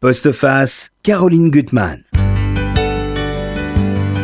[0.00, 2.04] Postface, Caroline Gutmann.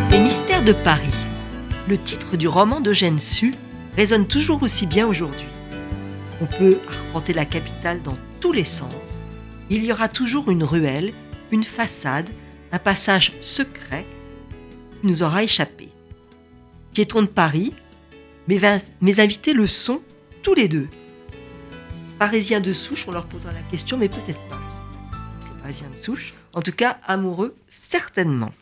[0.08, 1.26] Les mystères de Paris.
[1.88, 3.52] Le titre du roman d'Eugène Sue
[3.96, 5.48] résonne toujours aussi bien aujourd'hui.
[6.40, 9.20] On peut arpenter la capitale dans tous les sens.
[9.68, 11.12] Il y aura toujours une ruelle,
[11.50, 12.30] une façade,
[12.70, 14.06] un passage secret
[15.00, 15.88] qui nous aura échappé.
[16.92, 17.74] Piétons de Paris,
[18.46, 18.60] mes,
[19.00, 20.02] mes invités le sont
[20.44, 20.86] tous les deux.
[22.20, 24.60] Parisiens de souche, on leur posera la question, mais peut-être pas
[25.64, 26.34] de souche.
[26.52, 28.52] En tout cas, amoureux, certainement.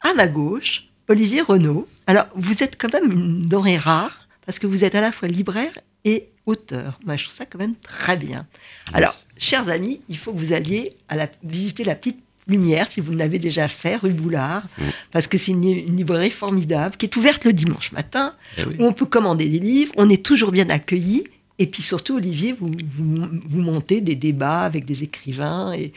[0.00, 1.88] À ma gauche, Olivier Renaud.
[2.06, 5.28] Alors, vous êtes quand même une denrée rare, parce que vous êtes à la fois
[5.28, 5.72] libraire
[6.04, 6.98] et auteur.
[7.06, 8.46] Moi, je trouve ça quand même très bien.
[8.92, 13.00] Alors, chers amis, il faut que vous alliez à la, visiter la petite Lumière, si
[13.00, 14.82] vous l'avez déjà fait, rue Boulard, mm.
[15.12, 15.62] parce que c'est une,
[15.96, 19.92] librairie formidable qui est ouverte le dimanche matin, eh où on peut commander des livres,
[19.96, 21.24] on est toujours bien accueilli,
[21.58, 25.92] et puis surtout, Olivier, vous, montez des débats avec des écrivains et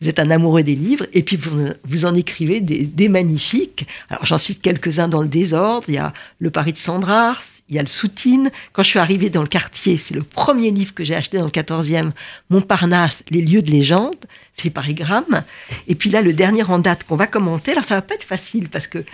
[0.00, 3.86] vous êtes un amoureux des livres et puis vous, vous en écrivez des, magnifiques.
[4.08, 5.84] Alors j'en cite quelques-uns dans le désordre.
[5.88, 8.50] Il y a Le Paris de Sandrars, il y a Le Soutine.
[8.72, 11.44] Quand je suis arrivée dans le quartier, c'est le premier livre que j'ai acheté dans
[11.44, 12.12] le 14e,
[12.48, 14.16] Montparnasse, Les lieux de légende.
[14.54, 15.42] C'est Paris Gramme.
[15.86, 17.72] Et puis là, le dernier en date qu'on va commenter.
[17.72, 19.04] Alors ça va pas être facile parce que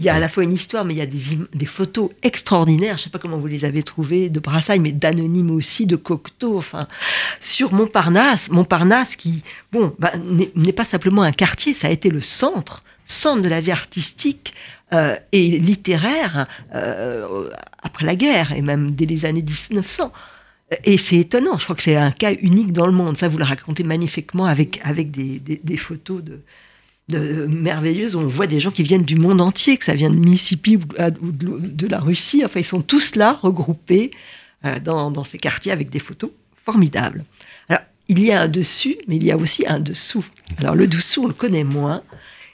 [0.00, 2.96] il y a à la fois une histoire, mais il y a des, photos extraordinaires.
[2.96, 5.94] Je ne sais pas comment vous les avez trouvées de Brassailles, mais d'anonymes aussi, de
[5.94, 6.56] Cocteau.
[6.56, 6.88] Enfin,
[7.38, 10.12] sur Montparnasse, Montparnasse qui, bon, bah,
[10.56, 14.54] n'est pas simplement un quartier, ça a été le centre, centre de la vie artistique
[14.94, 17.50] euh, et littéraire euh,
[17.82, 20.12] après la guerre et même dès les années 1900.
[20.84, 23.18] Et c'est étonnant, je crois que c'est un cas unique dans le monde.
[23.18, 26.40] Ça, vous le racontez magnifiquement avec, avec des photos de,
[27.10, 30.16] de, merveilleuse on voit des gens qui viennent du monde entier, que ça vient de
[30.16, 32.42] Mississippi ou, de, la Russie.
[32.44, 34.10] Enfin, ils sont tous là, regroupés
[34.64, 36.30] euh, dans, ces quartiers avec des photos
[36.64, 37.24] formidables.
[37.68, 40.24] Alors, il y a un dessus, mais il y a aussi un dessous.
[40.58, 42.02] Alors, le dessous, on le connaît moins.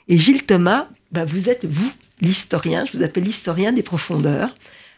[0.09, 4.55] Et Gilles Thomas, bah, vous êtes, vous, l'historien, je vous appelle l'historien des profondeurs.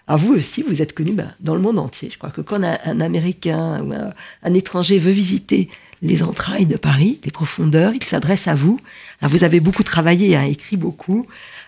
[0.09, 2.09] Alors vous aussi, vous êtes connu bah, dans le monde entier.
[2.11, 5.69] Je crois que quand un, Américain ou un, étranger veut visiter
[6.03, 7.93] les entrailles de Paris, les profondeurs.
[7.95, 8.81] Il s'adresse à vous.
[9.21, 11.27] Alors vous avez beaucoup travaillé, a écrit beaucoup.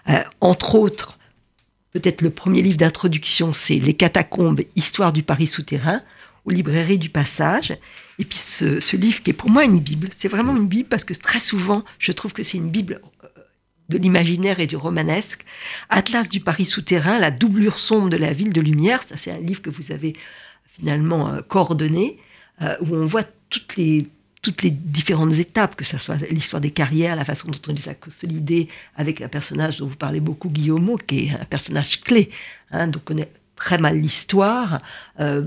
[0.08, 1.18] Euh, entre autres,
[1.92, 6.02] peut-être le premier livre d'introduction, c'est Les catacombes, histoire du Paris souterrain,
[6.44, 7.76] aux librairies du Passage.
[8.18, 11.04] Et puis ce, livre qui est pour moi une Bible, c'est vraiment une Bible parce
[11.04, 13.28] que très souvent, je trouve que c'est une Bible euh,
[13.88, 15.44] de l'imaginaire et du romanesque.
[15.88, 19.40] Atlas du Paris souterrain, la doublure sombre de la ville de lumière, ça c'est un
[19.40, 20.14] livre que vous avez
[20.76, 22.18] finalement euh, coordonné,
[22.82, 24.02] où on voit toutes les
[24.42, 27.88] toutes les différentes étapes, que ce soit l'histoire des carrières, la façon dont on les
[27.88, 32.30] a consolidées avec un personnage dont vous parlez beaucoup, Guillaume, qui est un personnage clé,
[32.70, 33.28] hein, donc on connaît
[33.60, 34.78] très mal l'histoire,
[35.20, 35.42] euh,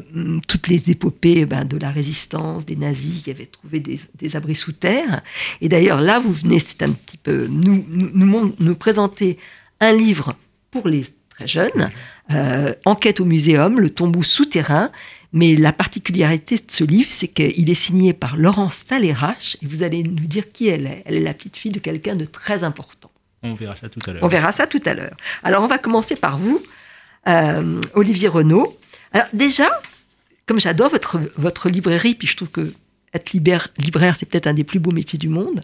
[0.47, 4.71] toutes les épopées ben, de la résistance, des nazis qui avaient trouvé des, abris sous
[4.71, 5.23] terre.
[5.61, 9.39] Et d'ailleurs, là, vous venez, c'est un petit peu, nous, nous, nous, présenter
[9.79, 10.35] un livre
[10.69, 11.89] pour les très jeunes,
[12.31, 14.91] euh, Enquête au muséum, le tombeau souterrain,
[15.33, 19.81] mais la particularité de ce livre, c'est qu'il est signé par Laurence Talérache, et vous
[19.81, 21.01] allez nous dire qui elle est.
[21.05, 23.09] Elle est la petite fille de quelqu'un de très important.
[23.41, 24.23] On verra ça tout à l'heure.
[24.23, 25.17] On verra ça tout à l'heure.
[25.43, 26.63] Alors, on va commencer par vous,
[27.27, 28.79] euh, Olivier Renaud.
[29.11, 29.81] Alors, déjà,
[30.45, 32.73] comme j'adore votre, votre librairie, puis je trouve que
[33.13, 35.61] être libraire, c'est peut-être un des plus beaux métiers du monde.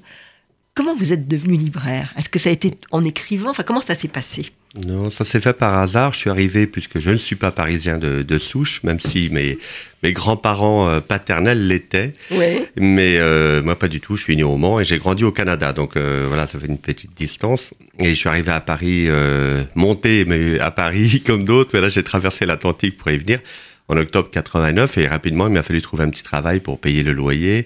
[0.76, 2.14] Comment vous êtes devenu libraire?
[2.18, 3.50] Est-ce que ça a été en écrivant?
[3.50, 4.52] Enfin, comment ça s'est passé?
[4.76, 6.14] Non, ça s'est fait par hasard.
[6.14, 9.58] Je suis arrivé, puisque je ne suis pas parisien de, souche, même si mes,
[10.04, 12.14] mes grands-parents euh, paternels l'étaient.
[12.32, 12.66] Oui.
[12.76, 14.16] Mais euh, moi, pas du tout.
[14.16, 15.74] Je suis né au Mans et j'ai grandi au Canada.
[15.74, 17.74] Donc euh, voilà, ça fait une petite distance.
[18.00, 19.10] Et je suis arrivé à Paris,
[19.76, 21.72] monté mais à Paris comme d'autres.
[21.74, 23.40] Mais là, j'ai traversé l'Atlantique pour y venir
[23.88, 25.00] en octobre 89.
[25.00, 27.66] Et rapidement, il m'a fallu trouver un petit travail pour payer le loyer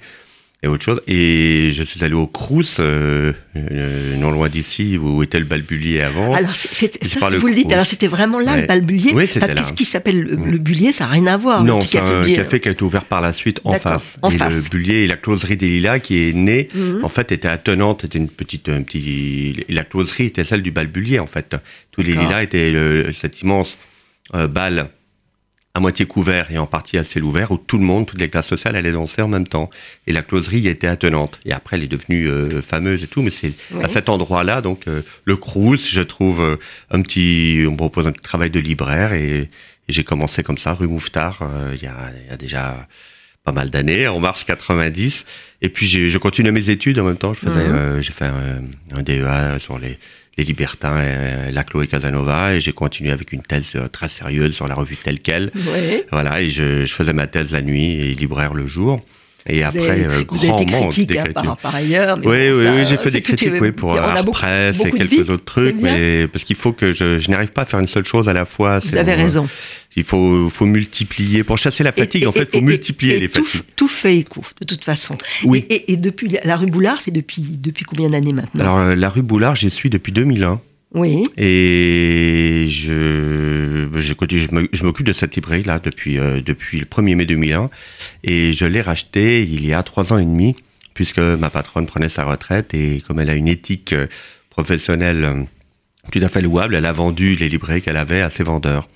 [0.63, 1.01] et autre chose.
[1.07, 6.01] Et je suis allé au Crous, euh, euh, non loin d'ici, où était le Balbulier
[6.01, 6.33] avant.
[6.33, 9.53] Alors, c'est ça, vous le dites, alors c'était vraiment là, le Balbulier Oui, c'était là.
[9.53, 11.63] Qu'est-ce qui s'appelle le, Bullier Ça n'a rien à voir.
[11.63, 14.17] Non, c'est un café qui a été ouvert par la suite en face.
[14.21, 14.63] En et face.
[14.63, 17.03] le Bullier et la closerie des Lilas, qui est née, mhm.
[17.03, 21.19] en fait, était attenante, était une petite, un petit, la closerie était celle du Balbulier,
[21.19, 21.55] en fait.
[21.91, 23.77] Tous les Lilas étaient le, cet immense
[24.33, 24.89] euh, bal
[25.75, 28.29] à moitié couvert et en partie à ciel ouvert, où tout le monde, toutes les
[28.29, 29.71] classes sociales allaient danser en même temps.
[30.05, 31.39] Et la closerie était attenante.
[31.45, 34.87] Et après, elle est devenue euh, fameuse et tout, mais c'est à cet endroit-là, donc
[34.87, 36.57] euh, le Crous, je trouve euh,
[36.91, 39.49] un petit, on me propose un petit travail de libraire et,
[39.89, 41.93] j'ai commencé comme ça, rue Mouffetard, il y a,
[42.29, 42.87] y, a, déjà
[43.43, 45.25] pas mal d'années, en mars 90.
[45.61, 47.33] Et puis je continue mes études en même temps.
[47.33, 47.99] Je faisais, mhm.
[47.99, 48.61] j'ai fait un,
[48.93, 49.99] un DEA sur les
[50.37, 54.55] les Libertins, euh, la Chloé Casanova, et j'ai continué avec une thèse euh, très sérieuse
[54.55, 55.51] sur la revue telle quelle.
[56.11, 59.01] Voilà, et je, faisais ma thèse la nuit et libraire le jour.
[59.45, 61.33] Et après, avez, euh, avez grand manque critique hein, d'écriture.
[61.43, 62.17] par, par ailleurs.
[62.17, 64.79] mais Oui, bon, oui, j'ai fait des critiques oui, pour on a Ars beaucoup- Press
[64.85, 67.65] et quelques vie, autres trucs, mais parce qu'il faut que je, je n'arrive pas à
[67.65, 68.79] faire une seule chose à la fois.
[68.79, 69.47] Vous avez raison.
[69.95, 71.43] Il faut, faut multiplier.
[71.43, 73.61] Pour chasser la fatigue, Et- en fait, il faut multiplier les tout, fatigues.
[73.75, 75.17] tout fait écho, de toute façon.
[75.43, 75.65] Oui.
[75.69, 78.61] Et, et- et depuis la rue Boulard, c'est depuis, depuis combien d'années maintenant?
[78.61, 80.61] Alors, euh, la rue Boulard, j'y suis depuis 2001.
[80.93, 81.27] Oui.
[81.37, 83.87] Et je,
[84.83, 87.69] m'occupe de cette librairie-là depuis, euh, depuis le 1er mai 2001.
[88.23, 90.55] Et je l'ai rachetée il y a trois ans et demi,
[90.93, 92.75] puisque ma patronne prenait sa retraite.
[92.75, 94.05] Et comme elle a une éthique euh,
[94.51, 95.43] professionnelle euh,
[96.11, 98.87] tout à fait louable, elle a vendu les librairies qu'elle avait à ses vendeurs.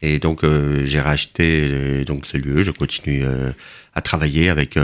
[0.00, 0.44] Et donc,
[0.84, 2.62] j'ai racheté donc ce lieu.
[2.62, 3.22] Je continue
[3.94, 4.76] à travailler avec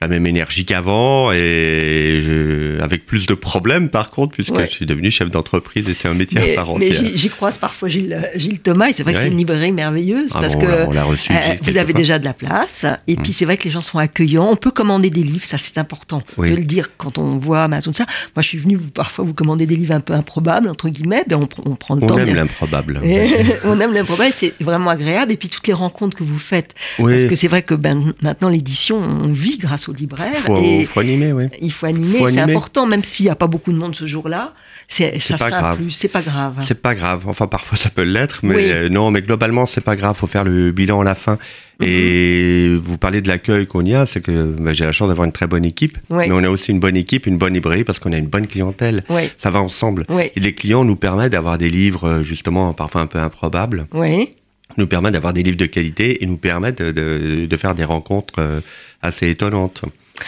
[0.00, 4.66] la même énergie qu'avant et je- avec plus de problèmes, par contre, puisque Ouais.
[4.66, 7.04] je suis devenu chef d'entreprise et c'est un métier à Mais, part mais entière.
[7.12, 10.32] j'y j'y croise parfois Gilles, Gilles Thomas, et c'est vrai que c'est une librairie merveilleuse
[10.34, 12.00] Ah parce bon, que on l'a- on l'a reçu, euh, vous avez fois.
[12.00, 13.22] déjà de la place, et Mm.
[13.22, 14.48] puis c'est vrai que les gens sont accueillants.
[14.50, 16.50] On peut commander des livres, ça c'est important Oui.
[16.50, 17.92] de le dire quand on voit Amazon.
[17.92, 18.04] Ça,
[18.36, 21.24] moi je suis venu vous, parfois vous commander des livres un peu improbables entre guillemets,
[21.28, 22.14] ben on, on prend le temps.
[22.14, 23.00] On aime bien- l'improbable.
[23.64, 25.32] On aime l'improbable, c'est vraiment agréable.
[25.32, 28.12] Et puis toutes les rencontres que vous faites, Oui, parce que c'est vrai que ben,
[28.22, 30.34] maintenant l'édition, on vit grâce aux libraires.
[30.36, 31.44] faut, et faut animer, oui.
[31.60, 34.52] il faut animer, c'est important, même s'il n'y a pas beaucoup de monde ce jour-là.
[34.86, 35.76] C'est, ça pas sera grave.
[35.78, 36.56] plus, c'est pas grave.
[36.60, 37.24] C'est pas grave.
[37.26, 38.62] Enfin, parfois ça peut l'être, mais Oui.
[38.70, 40.14] euh, non, mais globalement, c'est pas grave.
[40.14, 41.38] Faut faire le bilan à la fin.
[41.80, 41.86] Mhm.
[41.88, 45.24] Et vous parlez de l'accueil qu'on y a, c'est que bah, j'ai la chance d'avoir
[45.24, 46.26] une très bonne équipe, Oui.
[46.28, 48.46] mais on a aussi une bonne équipe, une bonne librairie parce qu'on a une bonne
[48.46, 49.02] clientèle.
[49.08, 50.06] Oui, Ça va ensemble.
[50.36, 54.30] Et les clients nous permettent d'avoir des livres, euh, justement, parfois un peu improbables, oui.
[54.76, 57.84] Nous permettent d'avoir des livres de qualité et nous permettent de, de- de faire des
[57.84, 58.60] rencontres euh,
[59.02, 59.82] assez étonnantes.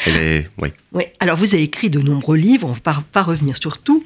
[0.07, 0.71] Oui.
[0.93, 3.79] Oui, alors vous avez écrit de nombreux livres, on ne va pas, pas revenir sur
[3.79, 4.03] tout.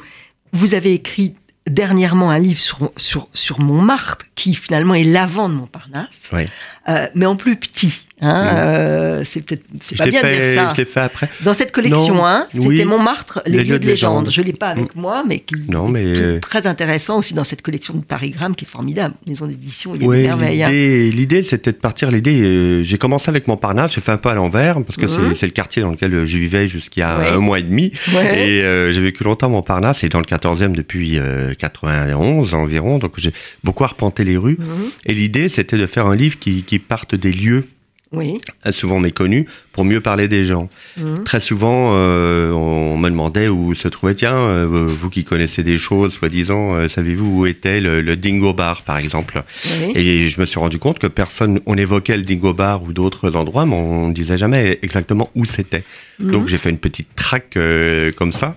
[0.53, 1.35] Vous avez écrit
[1.67, 6.43] dernièrement un livre sur, sur, sur Montmartre, qui finalement est l'avant de Montparnasse, Oui.
[6.89, 8.07] euh, mais en plus petit.
[8.23, 10.69] Hein, euh, c'est peut-être c'est pas bien de dire ça.
[10.73, 11.29] je l'ai fait après.
[11.43, 12.85] Dans cette collection, hein, c'était oui.
[12.85, 14.29] Montmartre, les, lieux de légende.
[14.31, 17.45] Je l'ai pas avec moi, mais qui Non, est mais, euh, très intéressant aussi dans
[17.45, 19.15] cette collection de Parigramme qui est formidable.
[19.27, 20.63] Maison d'édition, il y a des merveilles.
[20.63, 20.69] hein.
[20.71, 22.11] l'idée, l'idée, c'était de partir.
[22.11, 25.19] L'idée, euh, j'ai commencé avec Montparnasse, j'ai fait un peu à l'envers parce que c'est-
[25.19, 25.37] Mhm.
[25.37, 27.29] c'est le quartier dans lequel je vivais jusqu'à Ouais.
[27.29, 27.93] un mois et demi.
[28.15, 28.49] Ouais.
[28.49, 32.99] Et euh, j'ai vécu longtemps à Montparnasse et dans le 14e depuis euh, 91 environ.
[32.99, 33.33] Donc j'ai
[33.65, 34.57] beaucoup arpenté les rues.
[34.59, 34.67] Mhm.
[35.07, 37.67] Et l'idée, c'était de faire un livre qui, qui parte des lieux
[38.13, 38.39] Oui.
[38.73, 40.69] souvent méconnus pour mieux parler des gens.
[40.97, 41.23] Mhm.
[41.25, 45.79] Très souvent, euh, on me demandait où se trouvait, tiens, euh, vous qui connaissez des
[45.79, 49.43] choses, soi-disant, euh, savez-vous où était le, le Dingo Bar, par exemple?
[49.87, 49.93] Oui.
[49.95, 53.37] Et je me suis rendu compte que personne, on évoquait le Dingo Bar ou d'autres
[53.37, 55.85] endroits, mais on ne disait jamais exactement où c'était.
[56.19, 56.33] Mhm.
[56.33, 57.57] Donc j'ai fait une petite traque
[58.17, 58.57] comme ça,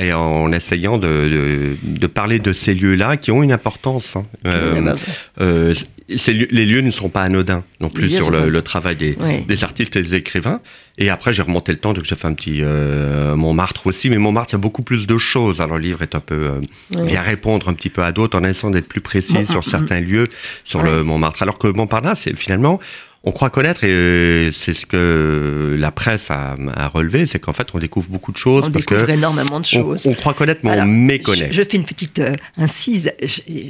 [0.00, 4.16] et en essayant de, de- de parler de ces lieux-là qui ont une importance.
[4.16, 4.24] hein.
[4.46, 4.92] Euh, bah,
[5.40, 5.74] euh,
[6.08, 9.16] lieux- les lieux ne sont pas anodins non plus sur le, le travail des,
[9.46, 10.60] des artistes et des écrivains.
[10.98, 14.10] Et après, j'ai remonté le temps, donc j'ai fait un petit euh, Montmartre aussi.
[14.10, 15.60] Mais Montmartre, il y a beaucoup plus de choses.
[15.62, 16.34] Alors, le livre est un peu.
[16.94, 19.60] euh, vient répondre un petit peu à d'autres en essayant d'être plus précis Bon, sur
[19.60, 20.26] mm, certains lieux
[20.64, 20.90] sur Ouais.
[20.90, 21.42] le Montmartre.
[21.42, 22.78] Alors que Montparnasse, c'est finalement.
[23.24, 27.52] On croit connaître, et euh, c'est ce que la presse a, a relevé, c'est qu'en
[27.52, 30.06] fait, on découvre beaucoup de choses on parce découvre que énormément de choses.
[30.08, 31.48] on croit connaître, mais Alors, on méconnaît.
[31.52, 33.12] Je, je fais une petite euh, incise.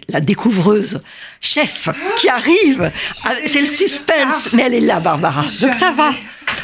[0.08, 1.02] La découvreuse,
[1.42, 2.90] chef, qui arrive.
[3.24, 5.42] Ah, C'est le suspense, mais elle est là, Barbara.
[5.60, 6.14] Donc ça va.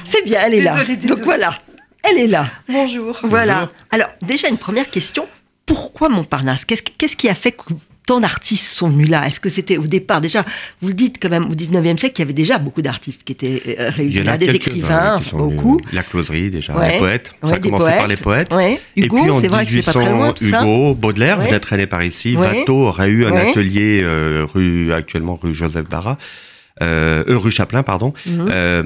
[0.04, 0.78] C'est bien, elle est là.
[0.82, 1.58] Désolée, Donc voilà,
[2.02, 2.46] elle est là.
[2.70, 3.18] Bonjour.
[3.22, 3.70] Voilà.
[3.90, 5.26] Alors, déjà, une première question.
[5.66, 6.64] Pourquoi Montparnasse?
[6.64, 7.64] Qu'est-ce qui a fait que
[8.08, 10.42] tant d'artistes sont venus là Est-ce que c'était au départ déjà,
[10.80, 13.32] vous le dites quand même, au 19e siècle, il y avait déjà beaucoup d'artistes qui
[13.32, 15.78] étaient euh, réunis là, des écrivains, beaucoup.
[15.92, 16.92] La closerie, déjà, Ouais.
[16.92, 17.32] les poètes.
[17.42, 18.52] Ouais, Ça a commencé par les poètes.
[18.54, 18.80] Ouais.
[18.96, 20.34] Et Hugo, puis en c'est vrai que c'est pas très loin.
[20.40, 22.34] Hugo, Baudelaire venait traîner par ici.
[22.34, 26.16] Watteau aurait eu un atelier euh, rue actuellement rue Joseph Barra.
[26.82, 28.12] Euh, euh, rue Chaplin, pardon.
[28.26, 28.48] Mhm.
[28.52, 28.82] Euh,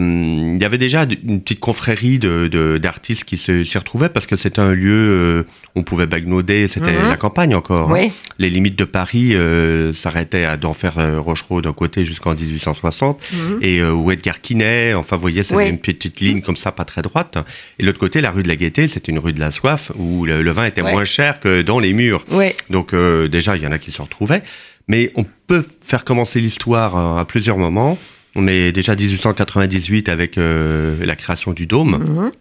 [0.56, 4.26] Il y avait déjà une petite confrérie de de- d'artistes qui se- s'y retrouvaient parce
[4.26, 5.42] que c'était un lieu euh,
[5.74, 7.08] où on pouvait bagnauder, c'était Mhm.
[7.08, 7.92] la campagne encore.
[7.94, 8.08] hein.
[8.38, 13.58] Les limites de Paris euh, s'arrêtaient à d'enfer euh, Rochereau d'un côté jusqu'en 1860 Mhm.
[13.62, 15.68] et euh, où Edgar Quinet, enfin vous voyez, c'était Oui.
[15.68, 17.36] une petite ligne comme ça, pas très droite.
[17.78, 20.24] Et l'autre côté, la rue de la Gaîté, c'était une rue de la soif où
[20.24, 20.92] le, le vin était Ouais.
[20.92, 22.24] moins cher que dans les murs.
[22.30, 22.52] oui.
[22.70, 24.42] Donc euh, déjà, il y en a qui se retrouvaient.
[24.88, 27.98] Mais on peut faire commencer l'histoire euh, à plusieurs moments.
[28.34, 32.32] On est déjà 1898 avec euh, la création du Dôme Mhm.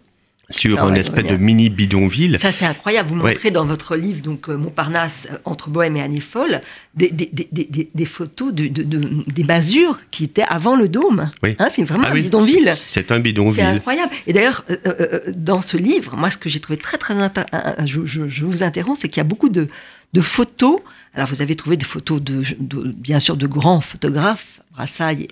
[0.50, 2.38] sur Ça, on un va y espèce de mini bidonville.
[2.38, 3.10] Ça, c'est incroyable.
[3.10, 3.32] Vous Ouais.
[3.34, 6.60] montrez dans votre livre, donc euh, Montparnasse, euh, entre Bohème et Année Folle,
[6.94, 10.76] des, des, des, des- des- des photos de, de- de- des masures qui étaient avant
[10.76, 11.30] le dôme.
[11.42, 11.56] Oui.
[11.58, 12.74] Hein, c'est vraiment Ah un oui, bidonville.
[12.86, 13.62] C'est un C'est bidonville.
[13.64, 14.12] incroyable.
[14.26, 17.14] Et d'ailleurs, euh, euh, euh, dans ce livre, moi, ce que j'ai trouvé très, très
[17.14, 19.68] intéressant, je, je- je vous interromps, c'est qu'il y a beaucoup de,
[20.14, 20.80] de photos.
[21.14, 25.28] Alors, vous avez trouvé des photos, de, de- bien sûr, de grands photographes, Brassailles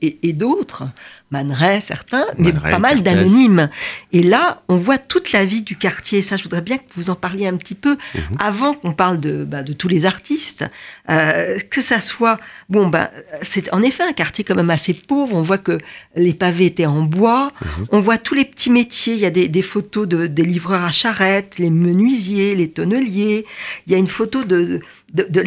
[0.00, 0.84] et, d'autres,
[1.30, 3.70] Man certains, mais pas mal d'anonymes.
[4.12, 6.22] Et là, on voit toute la vie du quartier.
[6.22, 8.22] Ça, je voudrais bien que vous en parliez un petit peu mhm.
[8.40, 10.64] avant qu'on parle de, bah, de tous les artistes.
[11.06, 15.36] que ça soit, bon, bah, c'est en effet un quartier quand même assez pauvre.
[15.36, 15.78] On voit que
[16.16, 17.52] les pavés étaient en bois.
[17.60, 17.86] Mhm.
[17.92, 19.14] On voit tous les petits métiers.
[19.14, 23.46] Il y a des, des photos de, des livreurs à charrette, les menuisiers, les tonneliers.
[23.86, 24.80] Il y a une photo de
[25.12, 25.42] de, de,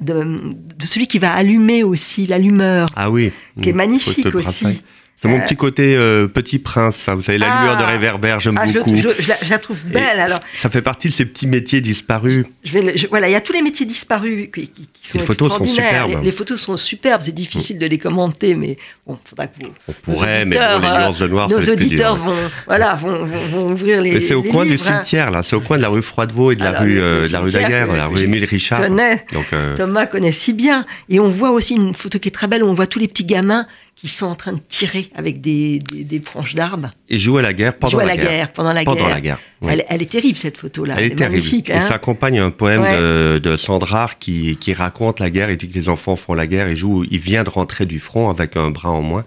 [0.00, 2.90] de, celui qui va allumer aussi, l'allumeur.
[2.96, 3.32] Ah oui.
[3.60, 4.82] Qui est magnifique aussi.
[5.16, 7.14] C'est mon petit côté euh, petit prince, ça.
[7.14, 7.86] Vous savez, la lueur de ah.
[7.86, 8.94] réverbère, j'aime ah, beaucoup.
[8.94, 10.20] Je, la, trouve belle.
[10.20, 10.40] alors.
[10.54, 12.44] Ça fait partie de ces petits métiers disparus.
[12.62, 15.56] Je, vais, voilà, il y a tous les métiers disparus qui, qui, sont les photos
[15.56, 16.22] sont superbes.
[16.22, 17.22] Les, photos sont superbes.
[17.22, 19.70] C'est difficile de les commenter, mais bon, faudra que vous.
[19.88, 24.02] On pourrait, mais pour les nuances de noir, nos auditeurs vont, voilà, vont, vont, ouvrir
[24.02, 24.14] les.
[24.14, 24.78] Mais c'est au coin du hein.
[24.78, 25.42] cimetière, là.
[25.42, 27.50] C'est au coin de la rue Froidevaux et de la rue, euh, de la rue
[27.50, 28.82] Daguerre, la rue Émile Richard.
[28.90, 30.84] Donc, euh, Thomas connaît si bien.
[31.08, 33.08] Et on voit aussi une photo qui est très belle où on voit tous les
[33.08, 33.66] petits gamins
[33.96, 36.90] qui sont en train de tirer avec des, des, branches d'arbres.
[37.08, 38.52] Et jouent à la guerre pendant la, guerre.
[38.52, 39.08] Pendant la pendant guerre.
[39.08, 40.96] La guerre elle, elle, est terrible cette photo-là.
[40.98, 41.36] Elle, est, terrible.
[41.36, 41.78] Magnifique, hein.
[41.78, 45.50] et ça accompagne un poème de, de Sandrard qui, qui raconte la guerre.
[45.50, 46.68] Il dit que les enfants font la guerre.
[46.68, 47.04] Il joue.
[47.10, 49.24] Il vient de rentrer du front avec un bras en moins.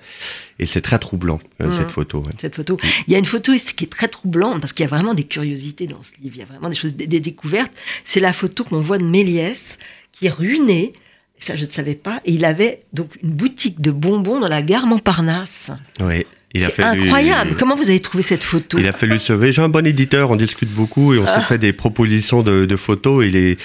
[0.59, 1.71] Et c'est très troublant euh, mmh.
[1.71, 2.23] cette photo.
[2.39, 2.77] Cette photo.
[3.07, 5.23] Il y a une photo qui est très troublante parce qu'il y a vraiment des
[5.23, 6.35] curiosités dans ce livre.
[6.35, 7.71] Il y a vraiment des choses, des, découvertes.
[8.03, 9.77] C'est la photo qu'on voit de Méliès
[10.11, 10.93] qui est ruiné
[11.39, 12.21] ça, je ne savais pas.
[12.25, 15.71] Et il avait donc une boutique de bonbons dans la gare Montparnasse.
[15.99, 16.25] Oui.
[16.55, 17.55] C'est incroyable.
[17.57, 19.51] Comment vous avez trouvé cette photo Il a fallu sauver.
[19.51, 21.41] J'ai un bon éditeur, on discute beaucoup et on s'est ah.
[21.41, 23.25] fait des propositions de, photos.
[23.25, 23.57] Il et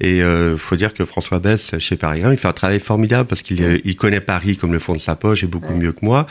[0.00, 3.42] il euh, faut dire que François Bess, chez Paris il fait un travail formidable parce
[3.42, 6.26] qu'il il connaît Paris comme le fond de sa poche et beaucoup mieux que moi.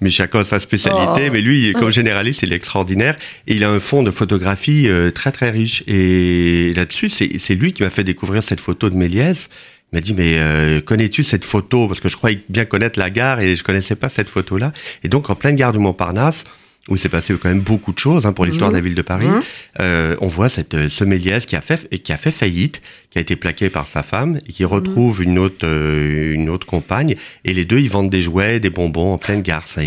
[0.00, 1.26] Mais chacun a sa spécialité.
[1.28, 1.30] Oh.
[1.32, 3.16] Mais lui, comme généraliste, il est extraordinaire.
[3.46, 5.84] Et il a un fond de photographie euh, très très riche.
[5.86, 9.48] Et là-dessus, c'est lui qui m'a fait découvrir cette photo de Méliès.
[9.92, 11.86] Il m'a dit, mais euh, connais-tu cette photo?
[11.86, 14.72] Parce que je croyais bien connaître la gare et je connaissais pas cette photo-là.
[15.04, 16.44] Et donc, en pleine gare du Montparnasse,
[16.88, 19.02] où s'est passé quand même beaucoup de choses hein, pour l'histoire de la ville de
[19.02, 19.40] Paris, mmh.
[19.80, 23.20] euh, on voit cette euh, Méliès qui a fait qui a fait faillite, qui a
[23.20, 25.24] été plaqué par sa femme et qui retrouve mmh.
[25.24, 29.18] une autre une autre compagne et les deux ils vendent des jouets, des bonbons en
[29.18, 29.68] pleine gare.
[29.68, 29.82] Ça,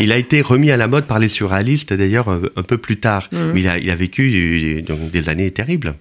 [0.00, 3.30] il a été remis à la mode par les surréalistes d'ailleurs un, peu plus tard,
[3.32, 3.52] mmh.
[3.54, 5.94] mais il a, il a vécu donc, des années terribles.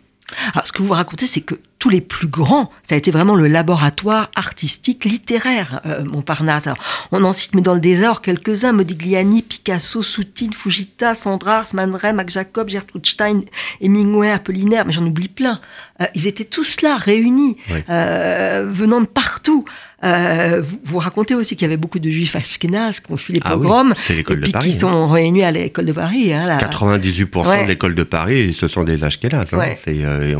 [0.53, 3.35] Alors, ce que vous racontez, c'est que tous les plus grands, ça a été vraiment
[3.35, 6.67] le laboratoire artistique littéraire euh, Montparnasse.
[6.67, 6.77] Alors,
[7.13, 12.33] on en cite, mais dans le désordre, quelques-uns Modigliani, Picasso, Soutine, Fujita, Sandra, Man Max
[12.33, 13.41] Jacob, Gertrude Stein,
[13.81, 15.55] Hemingway, Apollinaire, mais j'en oublie plein.
[16.01, 17.57] Euh, ils étaient tous là, réunis,
[17.89, 19.63] euh, venant de partout.
[20.03, 23.41] Euh, vous, racontez aussi qu'il y avait beaucoup de juifs ashkénazes qui ont fui les
[23.43, 25.11] ah pogroms, et puis qui sont hein.
[25.11, 26.31] réunis à l'école de Paris.
[26.33, 29.53] Hein, 98% de l'école de Paris, ce sont des ashkénazes.
[29.53, 29.73] Hein.
[29.87, 30.35] Euh,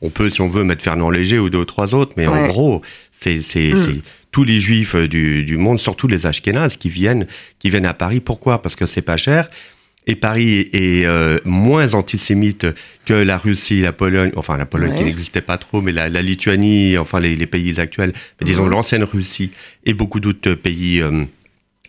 [0.00, 2.46] on, peut, si on veut, mettre Fernand Léger ou deux ou trois autres, mais en
[2.46, 2.80] gros,
[3.10, 4.00] c'est mm.
[4.32, 7.26] tous les juifs du, du, monde, surtout les ashkénazes, qui viennent,
[7.58, 8.20] qui viennent à Paris.
[8.20, 8.62] Pourquoi?
[8.62, 9.50] Parce que c'est pas cher
[10.06, 12.66] et Paris est euh, moins antisémite
[13.06, 16.98] que la Russie, la Pologne, enfin la Pologne qui n'existait pas trop, mais la, Lituanie,
[16.98, 19.50] enfin les, pays actuels, disons l'ancienne Russie
[19.84, 21.24] et beaucoup d'autres pays euh,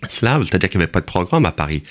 [0.08, 1.84] slaves, c'est-à-dire qu'il n'y avait pas de programme à Paris.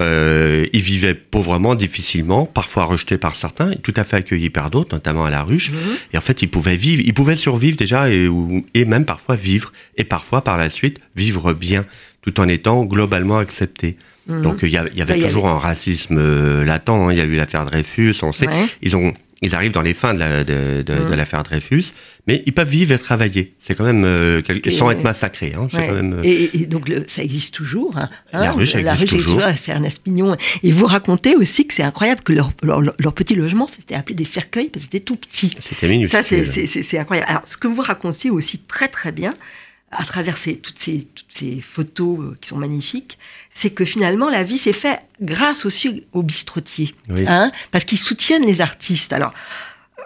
[0.00, 4.70] Euh, ils vivaient pauvrement, difficilement, parfois rejetés par certains, et tout à fait accueillis par
[4.70, 5.70] d'autres, notamment à la ruche.
[5.70, 5.78] Mhm.
[6.14, 8.28] Et en fait, ils pouvaient vivre, ils pouvaient survivre déjà, et,
[8.74, 11.84] et même parfois vivre, et parfois par la suite vivre bien,
[12.22, 13.96] tout en étant globalement acceptés.
[14.26, 14.42] Mhm.
[14.42, 16.90] Donc il y, avait toujours un racisme euh, latent.
[16.90, 17.08] Hein.
[17.10, 18.14] Il y a eu l'affaire Dreyfus.
[18.22, 18.46] On sait,
[18.80, 19.12] ils ont,
[19.42, 21.14] ils arrivent dans les fins de, mhm.
[21.14, 21.86] l'affaire Dreyfus,
[22.28, 23.54] mais ils peuvent vivre et travailler.
[23.58, 25.54] C'est quand même euh, sans être massacrés.
[25.58, 25.68] Hein.
[25.74, 27.96] Euh, et, donc ça existe toujours.
[27.96, 28.08] Hein.
[28.32, 29.42] la hein, ruche existe toujours.
[29.56, 30.36] C'est Ernest Pignon.
[30.62, 34.24] Et vous racontez aussi que c'est incroyable que leur, leur, petit logement, c'était appelé des
[34.24, 35.56] cercueils parce que c'était tout petit.
[35.58, 36.46] C'était minuscule.
[36.46, 37.28] Ça c'est incroyable.
[37.28, 39.34] Alors ce que vous racontez aussi très très bien,
[39.92, 43.18] à travers toutes, ces, toutes ces photos euh, qui sont magnifiques,
[43.50, 46.94] c'est que finalement la vie s'est faite grâce aussi aux bistrotiers,
[47.26, 49.12] hein, parce qu'ils soutiennent les artistes.
[49.12, 49.34] Alors,
[49.98, 50.02] euh,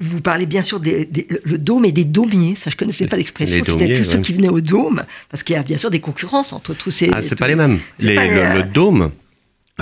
[0.00, 1.08] vous parlez bien sûr des,
[1.42, 4.50] le dôme et des daumiers, ça je connaissais pas l'expression, c'était tous ceux qui venaient
[4.50, 7.10] au dôme, parce qu'il y a bien sûr des concurrences entre tous ces...
[7.12, 7.80] Ah, c'est pas les mêmes.
[7.98, 9.10] le, dôme,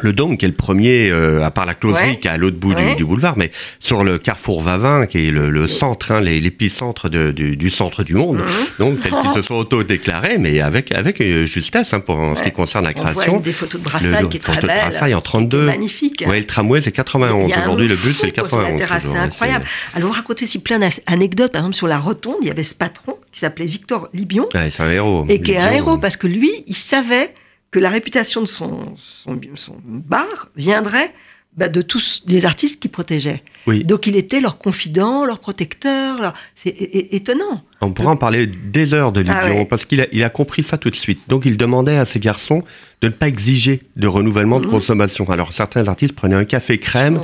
[0.02, 2.59] le dôme qui est le premier, euh, à part la closerie qui est à l'autre
[2.59, 3.50] bout du, boulevard, mais
[3.81, 8.45] sur le carrefour Vavin, qui est le, centre, hein, l'épicentre du, centre du monde, mhm.
[8.78, 12.43] donc tel qu'ils se sont auto-déclarés, mais avec, avec euh, justesse hein, pour en ce
[12.43, 13.33] qui concerne la création.
[13.33, 14.62] On voit des photos de Brassailles qui est très belle.
[14.62, 15.67] de Brassailles en 32.
[15.67, 16.25] Magnifique.
[16.26, 17.52] Oui, le tramway c'est 91.
[17.57, 18.81] Aujourd'hui, le bus c'est 91.
[19.00, 19.64] C'est incroyable.
[19.95, 21.52] Alors, vous racontez aussi plein d'anecdotes.
[21.52, 24.49] Par exemple, sur la rotonde, il y avait ce patron qui s'appelait Victor Libion.
[24.52, 25.26] c'est un héros.
[25.28, 27.33] Et qui est un héros parce que lui, il savait
[27.71, 29.41] que la réputation de son, son,
[29.85, 31.13] bar viendrait
[31.57, 33.43] bah, de tous les artistes qu'il protégeait.
[33.85, 36.33] Donc il était leur confident, leur protecteur.
[36.55, 36.75] C'est
[37.11, 37.63] étonnant.
[37.81, 39.65] On pourra en parler des heures de Ah ouais.
[39.65, 41.21] parce qu'il a, il a compris ça tout de suite.
[41.29, 42.63] Donc il demandait à ses garçons
[43.00, 44.73] de ne pas exiger de renouvellement de Mhm.
[44.73, 45.28] consommation.
[45.31, 47.21] Alors certains artistes prenaient un café crème,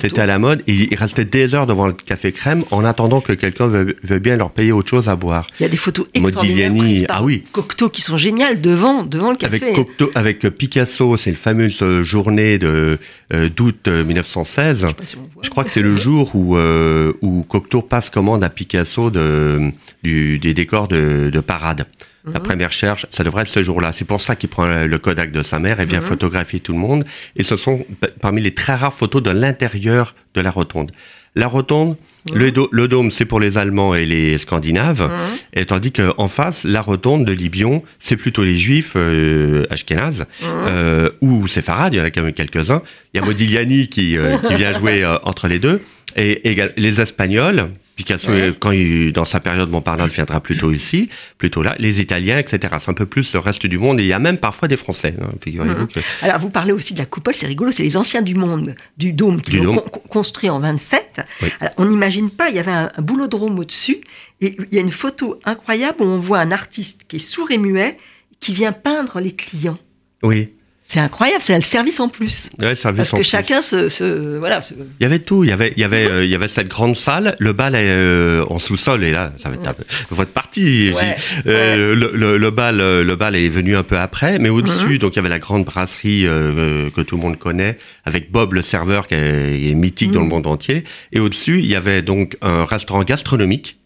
[0.00, 3.20] c'était à la mode, et ils restaient des heures devant le café crème en attendant
[3.20, 5.46] que quelqu'un veuille, veuille bien leur payer autre chose à boire.
[5.60, 7.44] Il y a des photos extraordinaires Modigliani, prises par ah oui.
[7.52, 9.56] Cocteau qui sont géniales devant, devant le café.
[9.62, 12.98] Avec, Cocteau, avec Picasso, c'est une fameuse euh, journée de,
[13.34, 14.86] euh, d'août euh, 1916.
[15.00, 15.04] Je
[15.42, 19.72] si crois que c'est le jour où, euh, où Cocteau passe commande à Picasso de,
[20.02, 21.84] du- des décors de, de parade.
[22.32, 23.92] La première recherche, ça devrait être ce jour-là.
[23.92, 26.06] C'est pour ça qu'il prend le Kodak de sa mère et vient Mhm.
[26.06, 27.04] photographier tout le monde.
[27.36, 30.92] Et ce sont pa- parmi les très rares photos de l'intérieur de la rotonde.
[31.34, 31.96] La rotonde,
[32.30, 32.38] Mhm.
[32.38, 35.02] le, do- le dôme, c'est pour les Allemands et les Scandinaves.
[35.02, 35.18] Mhm.
[35.54, 40.46] Et tandis qu'en face, la rotonde de Libion, c'est plutôt les Juifs euh, ashkénazes Mhm.
[40.68, 42.82] euh, ou séfarades, il y en a quand même quelques-uns.
[43.14, 45.80] Il y a Modigliani qui, euh, qui vient jouer euh, entre les deux.
[46.16, 46.42] Et,
[46.76, 47.68] les Espagnols,
[47.98, 48.54] Picasso, Ouais.
[48.60, 51.74] quand il, dans sa période Montparnasse, viendra plutôt ici, plutôt là.
[51.80, 52.72] Les Italiens, etc.
[52.78, 53.98] C'est un peu plus le reste du monde.
[53.98, 55.16] Et il y a même parfois des Français.
[55.20, 55.88] hein, Figurez-vous Mhm.
[55.88, 58.76] que Alors, vous parlez aussi de la coupole, c'est rigolo, c'est les anciens du monde,
[58.96, 61.22] du dôme, qui l'ont con- construit en 27.
[61.42, 61.48] Oui.
[61.60, 63.98] Alors, on n'imagine pas, il y avait un, un boulodrome au-dessus,
[64.40, 67.50] et il y a une photo incroyable où on voit un artiste qui est sourd
[67.50, 67.96] et muet,
[68.38, 69.74] qui vient peindre les clients.
[70.22, 70.52] oui,
[70.90, 72.48] C'est incroyable, c'est le service en plus.
[72.62, 73.28] ouais, service Parce en que plus.
[73.28, 75.44] chacun se, se- voilà, se- Il y avait tout.
[75.44, 77.36] Il y avait, il y avait, euh, il y avait cette grande salle.
[77.40, 79.04] Le bal est euh, en sous-sol.
[79.04, 79.76] Et là, ça va être
[80.10, 80.90] votre partie.
[80.94, 81.16] Ouais.
[81.46, 84.94] Euh, le, le- le bal, euh, le bal est venu un peu après, mais au-dessus,
[84.94, 84.98] Mhm.
[84.98, 87.76] donc il y avait la grande brasserie euh, que tout le monde connaît,
[88.06, 90.30] avec Bob le serveur qui est, qui est mythique dans le Mhm.
[90.30, 90.84] monde entier.
[91.12, 93.76] Et au-dessus, il y avait donc un restaurant gastronomique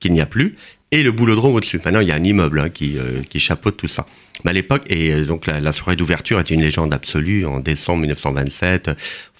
[0.00, 0.56] qu'il n'y a plus.
[0.90, 1.80] Et le boulodrome au-dessus.
[1.84, 4.06] Maintenant, il y a un immeuble hein, qui, euh, qui chapeaute tout ça.
[4.44, 7.58] Mais à l'époque, et euh, donc la, la soirée d'ouverture est une légende absolue en
[7.60, 8.90] décembre 1927.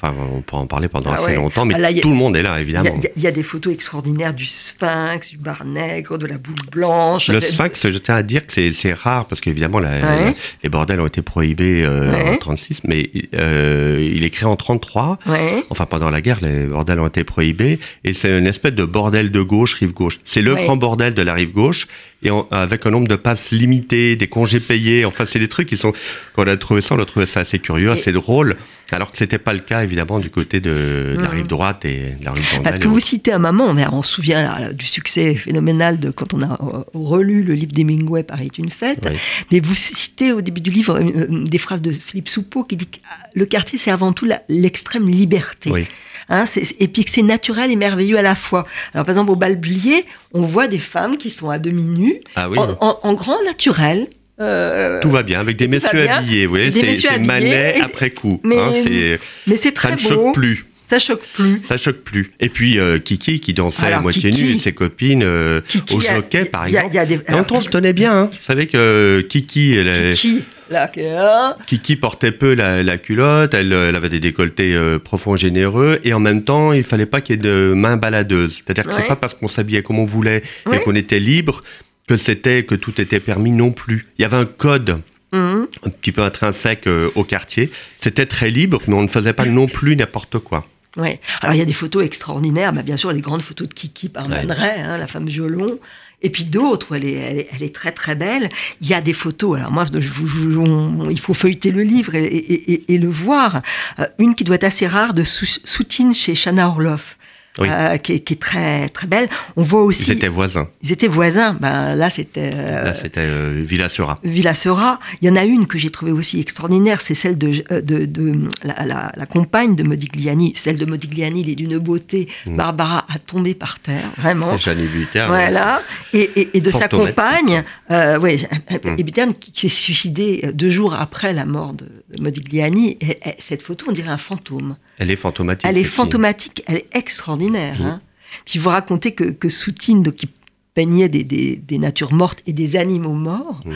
[0.00, 1.34] Enfin, on pourra en parler pendant Ah assez ouais.
[1.36, 2.90] longtemps, mais Ah là, a- tout le monde est là, évidemment.
[2.96, 6.26] il y a- il y a des photos extraordinaires du sphinx, du bar nègre, de
[6.26, 7.28] la boule blanche.
[7.28, 10.34] Le sphinx, je tiens à dire que c'est- rare parce qu'évidemment Ouais.
[10.62, 12.30] les bordels ont été prohibés euh, Ouais.
[12.30, 15.18] en 36, mais euh, il est créé en 33.
[15.26, 15.64] Ouais.
[15.70, 19.30] Enfin, pendant la guerre, les bordels ont été prohibés et c'est une espèce de bordel
[19.30, 20.18] de gauche, rive gauche.
[20.24, 21.86] C'est le grand bordel de la rive gauche
[22.22, 25.04] et en- avec un nombre de passes limité, des congés payés.
[25.04, 25.92] Enfin, c'est des trucs qui sont.
[26.34, 28.56] Quand on a trouvé ça, on a trouvé ça assez curieux, assez drôle.
[28.90, 31.34] Alors que c'était pas le cas évidemment du côté de, de la Mhm.
[31.34, 32.62] rive droite et de la rue Bordel.
[32.62, 36.10] Parce que vous citez un moment, mais on se souvient là, du succès phénoménal de
[36.10, 39.06] quand on a euh, relu le livre d'Hemingway, Paris est une fête.
[39.10, 39.16] Oui.
[39.52, 42.76] Mais vous citez au début du livre euh, euh, des phrases de Philippe Soupeau qui
[42.76, 45.70] dit que ah, le quartier, c'est avant tout l'extrême liberté.
[45.70, 45.86] Oui.
[46.30, 46.44] Hein,
[46.78, 48.66] et puis que c'est naturel et merveilleux à la fois.
[48.92, 52.50] Alors, par exemple, au Balbulier, on voit des femmes qui sont à demi nues, Ah
[52.50, 52.58] oui.
[52.58, 54.06] en, en- en grand naturel.
[54.40, 58.40] Euh, Tout va bien avec des messieurs habillés, vous voyez, c'est Manet et- après coup.
[58.44, 60.00] mais- hein, c'est- mais c'est ça très ne beau.
[60.02, 60.64] choque plus.
[60.88, 61.60] Ça choque plus.
[61.68, 62.32] Ça choque plus.
[62.40, 65.96] Et puis euh, Kiki qui dansait Alors, à moitié nue et ses copines euh, Kiki,
[65.96, 66.94] au a- jockey par il y a- exemple.
[66.96, 68.12] y a des- alors, se tenait bien.
[68.18, 68.30] Hein.
[68.32, 71.56] Vous savez que euh, Kiki, elle, est- Kiki, là, là.
[71.66, 76.14] Kiki portait peu la, la culotte, elle, elle avait des décolletés euh, profonds, généreux, et
[76.14, 78.62] en même temps, il fallait pas qu'il y ait de mains baladeuses.
[78.64, 78.96] C'est-à-dire que Ouais.
[79.02, 80.78] c'est pas parce qu'on s'habillait comme on voulait Ouais.
[80.78, 81.62] et qu'on était libre
[82.08, 84.06] que c'était que tout était permis non plus.
[84.18, 85.66] Il y avait un code Mhm.
[85.84, 87.70] un petit peu intrinsèque euh, au quartier.
[87.98, 90.66] C'était très libre, mais on ne faisait pas non plus n'importe quoi.
[90.96, 91.20] Ouais.
[91.42, 94.08] Alors il y a des photos extraordinaires, bah, bien sûr les grandes photos de Kiki
[94.08, 94.46] par Ouais.
[94.48, 95.78] Hein, la femme violon,
[96.22, 98.48] et puis d'autres elle est, elle, est, elle est très très belle.
[98.80, 101.82] Il y a des photos, alors moi je vous- je- on- il faut feuilleter le
[101.82, 103.60] livre et, et- et- et le voir.
[103.98, 107.17] Euh, une qui doit être assez rare de Sou- Soutine chez Shana Orloff.
[107.58, 107.68] Oui.
[107.70, 109.28] euh, qui, est, qui est très très belle.
[109.56, 110.10] On voit aussi.
[110.10, 110.68] Ils étaient voisins.
[110.82, 111.54] ils étaient voisins.
[111.60, 114.18] Ben, là, c'était euh, Là, c'était euh, Villa Sera.
[114.24, 114.98] Villa Sera.
[115.20, 118.06] Il y en a une que j'ai trouvée aussi extraordinaire, c'est celle de, euh, de,
[118.06, 120.52] de la, la- la compagne de Modigliani.
[120.56, 122.28] Celle de Modigliani, il est d'une beauté.
[122.46, 122.56] Mm.
[122.56, 124.56] Barbara a tombé par terre, vraiment.
[124.64, 124.78] Jeanne.
[125.26, 125.82] Voilà.
[126.12, 128.36] Et, et- et de sa compagne, euh, ouais,
[128.84, 128.94] Mm.
[128.98, 131.86] Hébuterne, qui, qui s'est suicidée deux jours après la mort de,
[132.20, 132.96] Modigliani.
[133.00, 134.76] Et- et cette photo, on dirait un fantôme.
[134.98, 135.68] Elle est fantomatique.
[135.68, 137.47] Elle est fantomatique, elle est extraordinaire.
[137.50, 137.86] Mhm.
[137.86, 138.00] hein.
[138.44, 140.28] Puis vous racontez que, que Soutine, donc, qui
[140.74, 143.72] peignait des, des- des natures mortes et des animaux morts, Mhm.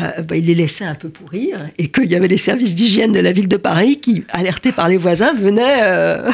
[0.00, 3.12] euh, bah, il les laissait un peu pourrir et qu'il y avait les services d'hygiène
[3.12, 5.82] de la ville de Paris qui, alertés par les voisins, venaient.
[5.82, 6.30] euh,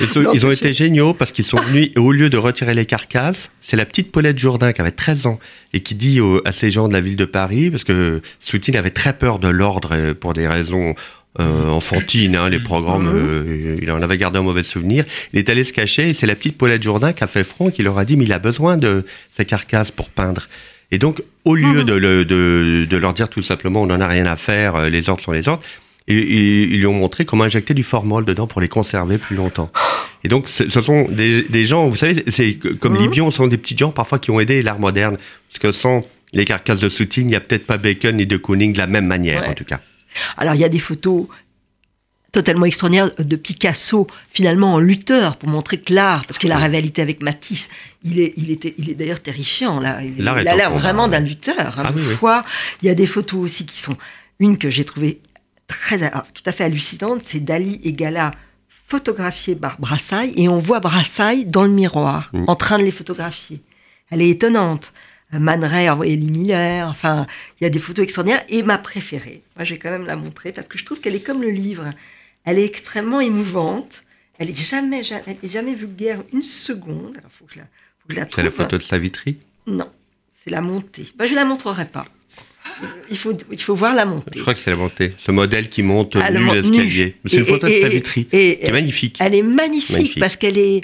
[0.00, 2.74] Ils, sont- ils ont été géniaux parce qu'ils sont venus, et au lieu de retirer
[2.74, 5.38] les carcasses, c'est la petite Paulette Jourdain qui avait 13 ans
[5.72, 8.74] et qui dit aux- à ces gens de la ville de Paris, parce que Soutine
[8.74, 10.96] avait très peur de l'ordre pour des raisons
[11.40, 13.12] euh, enfantines, hein, les programmes, Mhm.
[13.16, 15.04] euh, il en avait gardé un mauvais souvenir.
[15.32, 17.70] Il est allé se cacher et c'est la petite Paulette Jourdain qui a fait front
[17.70, 20.46] qui leur a dit mais il a besoin de ces carcasses pour peindre.
[20.92, 21.84] Et donc, au lieu Mhm.
[21.84, 24.88] de, le- de- de leur dire tout simplement on n'en a rien à faire, euh,
[24.88, 25.62] les ordres sont les ordres,
[26.06, 29.34] et, et ils lui ont montré comment injecter du formol dedans pour les conserver plus
[29.34, 29.70] longtemps.
[30.22, 33.00] Et donc, ce, ce sont des, des gens, vous savez, c'est comme Mhm.
[33.00, 35.16] Libion, ce sont des petits gens parfois qui ont aidé l'art moderne.
[35.50, 38.36] Parce que sans les carcasses de Soutine, il n'y a peut-être pas Bacon ni de
[38.36, 39.48] Kooning de la même manière, Ouais.
[39.48, 39.80] en tout cas.
[40.36, 41.26] Alors il y a des photos
[42.32, 47.00] totalement extraordinaires de Picasso, finalement en lutteur, pour montrer que l'art, parce que la rivalité
[47.00, 47.70] avec Matisse,
[48.02, 50.02] il est, il était, il est d'ailleurs terrifiant là.
[50.02, 51.78] Il, il a l'air vraiment d'un lutteur.
[51.78, 52.14] hein, Ah de oui, oui.
[52.14, 52.42] foi.
[52.82, 53.96] Il y a des photos aussi qui sont
[54.40, 55.20] une que j'ai trouvée
[55.68, 58.32] très, ah, tout à fait hallucinante, c'est Dali et Gala
[58.88, 62.44] photographiés par Brassailles et on voit Brassailles dans le miroir, Mm.
[62.48, 63.62] en train de les photographier.
[64.10, 64.92] Elle est étonnante.
[65.38, 67.26] Man Ray a envoyé Miller, enfin,
[67.60, 68.44] il y a des photos extraordinaires.
[68.48, 71.14] Et ma préférée, moi je vais quand même la montrer parce que je trouve qu'elle
[71.14, 71.92] est comme le livre.
[72.44, 74.02] Elle est extrêmement émouvante.
[74.38, 77.14] Elle est jamais, jamais, elle est jamais vulgaire une seconde.
[77.18, 79.36] Alors faut que je la, faut que je la C'est la photo de Savitri.
[79.66, 79.88] Non,
[80.42, 81.04] c'est la montée.
[81.16, 82.04] Bah, je ne la montrerai pas.
[83.10, 84.32] Il faut, il faut voir la montée.
[84.34, 85.12] Je crois que c'est la montée.
[85.18, 87.16] Ce modèle qui monte le nu l'escalier.
[87.24, 89.18] C'est une Et- photo et- de Savitri, et- qui est magnifique.
[89.20, 90.18] Elle est magnifique, Magnifique.
[90.18, 90.80] parce qu'elle est,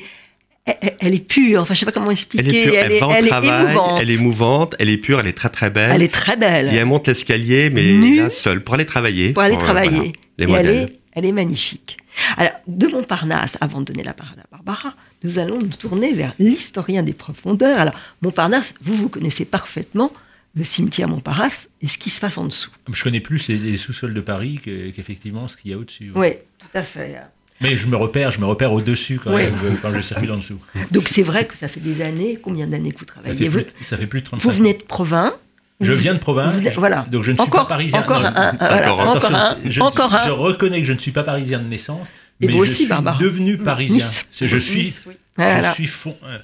[0.81, 1.63] elle, elle est pure.
[1.63, 2.45] Enfin, je sais pas comment expliquer.
[2.49, 3.99] Elle est pure, elle, est, va elle est travail, émouvante.
[4.03, 5.93] elle est émouvante, elle est pure, elle est très très belle.
[5.95, 6.67] Elle est très belle.
[6.73, 8.17] Et elle monte l'escalier, mais Nue.
[8.21, 9.33] là, seule, pour aller travailler.
[9.33, 9.91] pour aller euh, travailler.
[9.97, 10.03] voilà,
[10.39, 10.77] les Et elle modèles.
[10.91, 11.97] est, elle est magnifique.
[12.37, 16.35] Alors, de Montparnasse, avant de donner la parole à Barbara, nous allons nous tourner vers
[16.39, 17.79] l'historien des profondeurs.
[17.79, 20.13] Alors, Montparnasse, vous, vous connaissez parfaitement
[20.57, 22.71] le cimetière Montparnasse et ce qui se passe en dessous.
[22.93, 26.11] Je connais plus les, les sous-sols de Paris que- qu'effectivement ce qu'il y a au-dessus.
[26.15, 27.23] Oui, tout à fait.
[27.61, 29.51] Mais je me repère, je me repère au-dessus quand, Ouais.
[29.51, 30.59] même, quand je circule en dessous.
[30.91, 33.35] Donc, c'est vrai que ça fait des années, combien d'années que vous Ça travaillez?
[33.37, 35.35] fait, vous, plus, ça fait plus de 35 vous venez de Provins
[35.83, 37.07] Je Vous- viens de province, vous voilà.
[37.11, 38.01] donc je ne suis encore, pas parisien.
[38.01, 39.17] Encore Non, un, un- voilà, encore un.
[39.17, 40.27] encore un, Attention, je, encore un.
[40.27, 42.07] je reconnais que je ne suis pas parisien de naissance,
[42.41, 43.17] Et mais vous aussi, je suis Barbara.
[43.19, 43.97] devenu parisien.
[43.97, 44.27] Nice.
[44.31, 45.15] C'est- Je suis, Nice, oui.
[45.37, 45.71] Voilà.
[45.71, 46.39] je suis euh,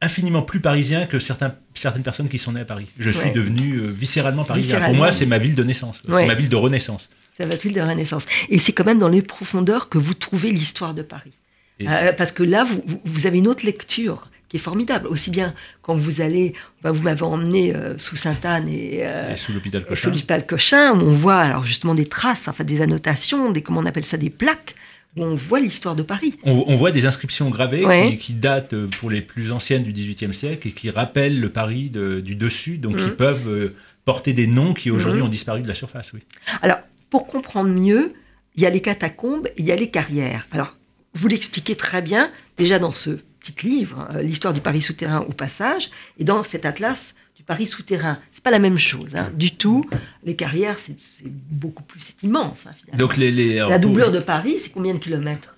[0.00, 2.86] infiniment plus parisien que certains, certaines personnes qui sont nées à Paris.
[3.00, 3.32] Je suis Ouais.
[3.32, 4.66] devenu euh, viscéralement parisien.
[4.76, 4.88] Viscéralement.
[4.94, 6.00] Pour moi, c'est ma ville de naissance.
[6.08, 6.20] Ouais.
[6.20, 7.08] C'est ma ville de renaissance.
[7.38, 8.26] Ça va de Renaissance.
[8.48, 11.32] Et c'est quand même dans les profondeurs que vous trouvez l'histoire de Paris.
[11.80, 12.66] Euh, parce que là,
[13.04, 15.06] vous, avez une autre lecture qui est formidable.
[15.06, 19.36] Aussi bien quand vous allez, bah, vous m'avez emmené euh, sous Sainte-Anne et, euh, et
[19.36, 20.10] sous l'hôpital Cochin.
[20.10, 23.86] l'hôpital Cochin, où on voit alors justement des traces, enfin des annotations, des comment on
[23.86, 24.74] appelle ça, des plaques,
[25.16, 26.34] où on voit l'histoire de Paris.
[26.42, 28.10] On, on voit des inscriptions gravées Ouais.
[28.12, 31.50] qui, qui datent euh, pour les plus anciennes du XVIIIe siècle et qui rappellent le
[31.50, 33.10] Paris de- du dessus, donc qui Mhm.
[33.16, 33.72] peuvent
[34.04, 35.26] porter des noms qui aujourd'hui Mhm.
[35.26, 36.12] ont disparu de la surface.
[36.12, 36.20] Oui.
[36.62, 36.78] Alors,
[37.10, 38.12] pour comprendre mieux,
[38.56, 40.46] il y a les catacombes et il y a les carrières.
[40.52, 40.76] Alors,
[41.14, 45.32] vous l'expliquez très bien déjà dans ce petit livre, euh, l'histoire du Paris souterrain au
[45.32, 48.18] passage, et dans cet atlas du Paris souterrain.
[48.32, 49.84] C'est pas la même chose, hein, du tout.
[50.24, 52.66] Les carrières, c'est beaucoup plus, c'est immense.
[52.66, 52.98] hein, finalement.
[52.98, 55.56] Donc les, les- alors, la doublure de Paris, c'est combien de kilomètres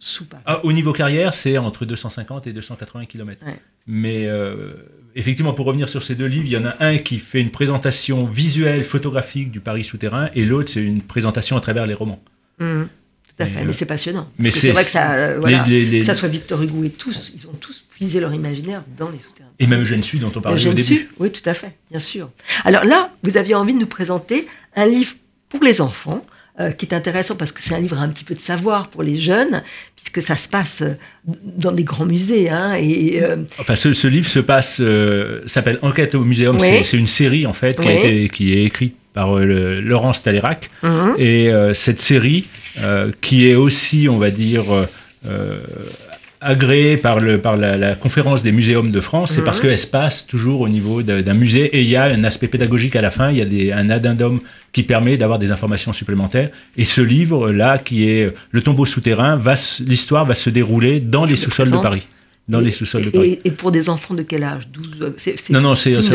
[0.00, 0.42] sous, Paris?
[0.46, 3.44] Ah, au niveau carrière, c'est entre 250 et 280 km.
[3.46, 3.60] Ouais.
[3.86, 4.70] Mais euh,
[5.14, 7.50] effectivement, pour revenir sur ces deux livres, il y en a un qui fait une
[7.50, 12.20] présentation visuelle, photographique du Paris souterrain, et l'autre, c'est une présentation à travers les romans.
[12.60, 12.88] Hum,
[13.28, 14.28] Tout à fait, mais c'est passionnant.
[14.38, 16.82] mais c'est vrai que ça, euh, voilà, les- les- les- que ça soit Victor Hugo
[16.84, 19.50] et tous, ils ont tous puisé leur imaginaire dans les souterrains.
[19.58, 20.82] Et même Eugène Sud, dont on parlait au début.
[20.82, 22.30] Sue, oui, tout à fait, bien sûr.
[22.64, 25.14] Alors là, vous aviez envie de nous présenter un livre
[25.48, 26.24] pour les enfants,
[26.60, 29.02] euh, qui est intéressant parce que c'est un livre un petit peu de savoir pour
[29.02, 29.62] les jeunes,
[29.94, 30.94] puisque ça se passe euh,
[31.56, 32.48] dans des grands musées.
[32.48, 36.56] hein, et euh, Enfin, ce, ce livre se passe, euh, s'appelle Enquête au Muséum.
[36.60, 36.82] Oui.
[36.84, 37.96] C'est- une série en fait qui, a Oui.
[37.98, 40.70] été, qui est écrite par le- Laurence Talérac.
[40.82, 42.46] mhm, Et cette série,
[43.20, 44.64] qui est aussi, on va dire,
[46.40, 49.44] agréée par, le, par la, la conférence des muséums de France, c'est Mhm.
[49.46, 52.46] parce qu'elle se passe toujours au niveau d'un musée et il y a un aspect
[52.46, 54.40] pédagogique à la fin, il y a des, un addendum
[54.76, 56.50] qui permet d'avoir des informations supplémentaires.
[56.76, 61.30] Et ce livre-là, qui est Le tombeau souterrain, va l'histoire va se dérouler dans les
[61.30, 61.78] le sous-sols de.
[61.78, 62.06] Paris.
[62.48, 63.40] Dans et- les sous-sols de Paris.
[63.44, 64.68] Et, pour des enfants de quel âge?
[64.72, 65.10] 12, euh,
[65.50, 66.10] Non, non, c'est en, dessous-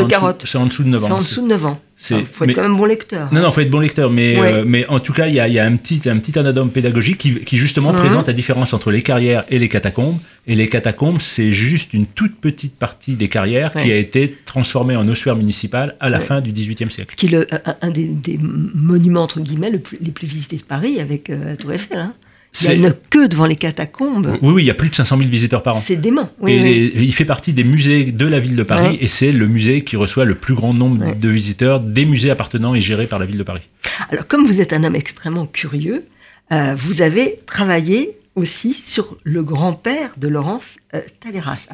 [0.46, 1.08] c'est en dessous de 9 ans.
[1.08, 1.82] c'est en dessous de 9 ans.
[2.10, 3.32] Il faut être mais- quand même bon lecteur.
[3.34, 4.54] Non, non, faut être bon lecteur, mais, Ouais.
[4.54, 6.39] euh, mais en tout cas, il y a, il y a un petit, un petit
[6.39, 10.17] addendum pédagogique qui, qui justement présente la différence entre les carrières et les catacombes.
[10.48, 13.84] Et les catacombes, c'est juste une toute petite partie des carrières Ouais.
[13.84, 16.24] qui a été transformée en ossuaire municipal à la Ouais.
[16.24, 17.12] fin du XVIIIe siècle.
[17.12, 20.28] Ce qui est le- un, un des, des monuments, entre guillemets, le plus- les plus
[20.28, 21.98] visités de Paris avec euh, la Tour Eiffel.
[22.00, 22.13] hein.
[22.54, 24.38] Il y a C'est- une queue devant les catacombes.
[24.42, 25.82] Oui, oui, il y a plus de 500 000 visiteurs par an.
[25.82, 26.30] C'est dément.
[26.42, 26.92] Oui, et oui.
[26.96, 28.98] les- il fait partie des musées de la ville de Paris Ouais.
[29.00, 31.16] et c'est le musée qui reçoit le plus grand nombre Ouais.
[31.16, 33.62] de visiteurs des musées appartenant et gérés par la ville de Paris.
[34.10, 36.04] Alors, comme vous êtes un homme extrêmement curieux,
[36.52, 41.02] euh, vous avez travaillé aussi sur le grand-père de Laurence euh.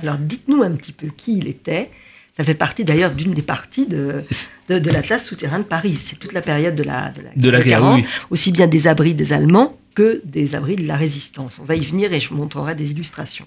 [0.01, 1.89] Alors, dites-nous un petit peu qui il était.
[2.35, 4.23] Ça fait partie d'ailleurs d'une des parties de,
[4.69, 5.97] de, de l'Atlas souterrain de Paris.
[5.99, 8.05] C'est toute la période de la, de la, De la guerre, 40, oui.
[8.29, 11.53] aussi bien des abris des Allemands que des abris de la résistance.
[11.61, 13.45] On va y venir et je vous montrerai des illustrations.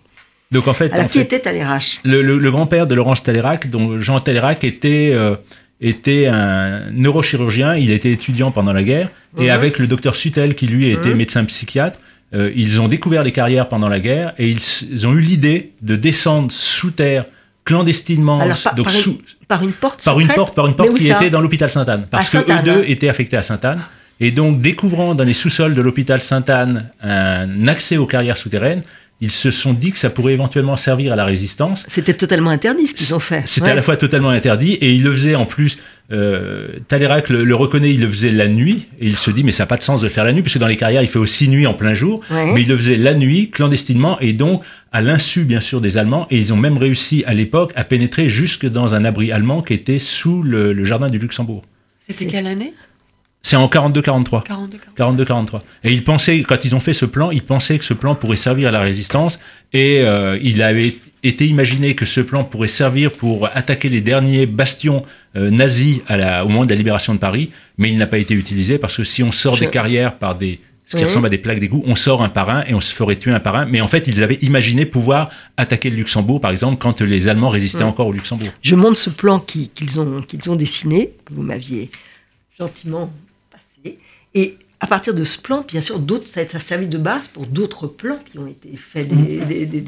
[0.51, 3.23] Donc en fait, Alors, en qui fait- était Talleyrand le, le- le grand-père de Laurence
[3.23, 5.37] Talleyrand, dont Jean Talleyrand était, euh,
[5.81, 9.09] était un neurochirurgien, il était étudiant pendant la guerre,
[9.39, 9.51] et Mhm.
[9.51, 11.17] avec le docteur Sutel, qui lui était Mhm.
[11.23, 11.99] médecin psychiatre,
[12.35, 14.61] euh, ils ont découvert les carrières pendant la guerre et ils,
[14.91, 17.27] ils ont eu l'idée de descendre sous terre
[17.65, 20.75] clandestinement, Alors, par, donc par sous, une, par une porte par une porte, par une
[20.75, 22.85] porte qui était dans l'hôpital Sainte-Anne, parce À que eux deux hein?
[22.89, 23.81] étaient affectés à Sainte-Anne.
[24.21, 28.83] Et donc, découvrant dans les sous-sols de l'hôpital Sainte-Anne un accès aux carrières souterraines,
[29.23, 31.85] ils se sont dit que ça pourrait éventuellement servir à la résistance.
[31.89, 33.43] C'était totalement interdit ce qu'ils ont fait.
[33.47, 33.73] C'était Ouais.
[33.73, 35.79] à la fois totalement interdit et il le faisait en plus.
[36.13, 39.53] Euh, Talleyrand le, le reconnaît, il le faisait la nuit et il se dit mais
[39.53, 41.09] ça n'a pas de sens de le faire la nuit puisque dans les carrières il
[41.09, 42.23] fait aussi nuit en plein jour.
[42.31, 42.53] Ouais.
[42.53, 46.27] Mais il le faisait la nuit clandestinement et donc à l'insu bien sûr des Allemands
[46.31, 49.75] et ils ont même réussi à l'époque à pénétrer jusque dans un abri allemand qui
[49.75, 51.63] était sous le, le jardin du Luxembourg.
[52.01, 52.73] C'était quelle année?
[53.43, 54.43] C'est en 42-43.
[54.43, 54.79] 42
[55.25, 55.61] 42-43.
[55.85, 58.37] Et ils pensaient, quand ils ont fait ce plan, ils pensaient que ce plan pourrait
[58.37, 59.41] servir à la résistance.
[59.73, 64.47] Et euh, il avait été imaginé que ce plan pourrait servir pour attaquer les derniers
[64.47, 65.05] bastions
[65.37, 67.51] euh, nazis à la- au moment de la libération de Paris.
[67.79, 70.35] Mais il n'a pas été utilisé parce que si on sort Je- des carrières par
[70.37, 71.09] des ce qui Oui.
[71.09, 73.31] ressemble à des plaques d'égout, on sort un par un et on se ferait tuer
[73.31, 73.65] un par un.
[73.65, 77.49] Mais en fait, ils avaient imaginé pouvoir attaquer le Luxembourg, par exemple, quand les Allemands
[77.51, 77.91] résistaient Oui.
[77.91, 78.49] encore au Luxembourg.
[78.61, 81.91] Je montre ce plan qui- qu'ils ont, qu'ils ont dessiné, que vous m'aviez
[82.59, 83.11] gentiment.
[84.35, 87.47] Et à partir de ce plan, bien sûr, d'autres, ça a servi de base pour
[87.47, 89.85] d'autres plans qui ont été faits des, des, des.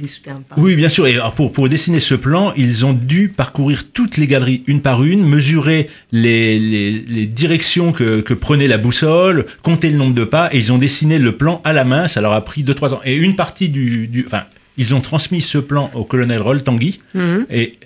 [0.58, 1.06] Oui, bien sûr.
[1.06, 4.82] Et alors, pour, pour dessiner ce plan, ils ont dû parcourir toutes les galeries une
[4.82, 10.14] par une, mesurer les, les, les directions que, que prenait la boussole, compter le nombre
[10.14, 12.06] de pas, et ils ont dessiné le plan à la main.
[12.06, 13.00] Ça leur a pris 2-3 ans.
[13.02, 14.26] Et une partie du, du.
[14.26, 14.44] Enfin,
[14.76, 17.00] ils ont transmis ce plan au colonel Roll Tanguy.
[17.14, 17.46] Mhm.
[17.50, 17.78] Et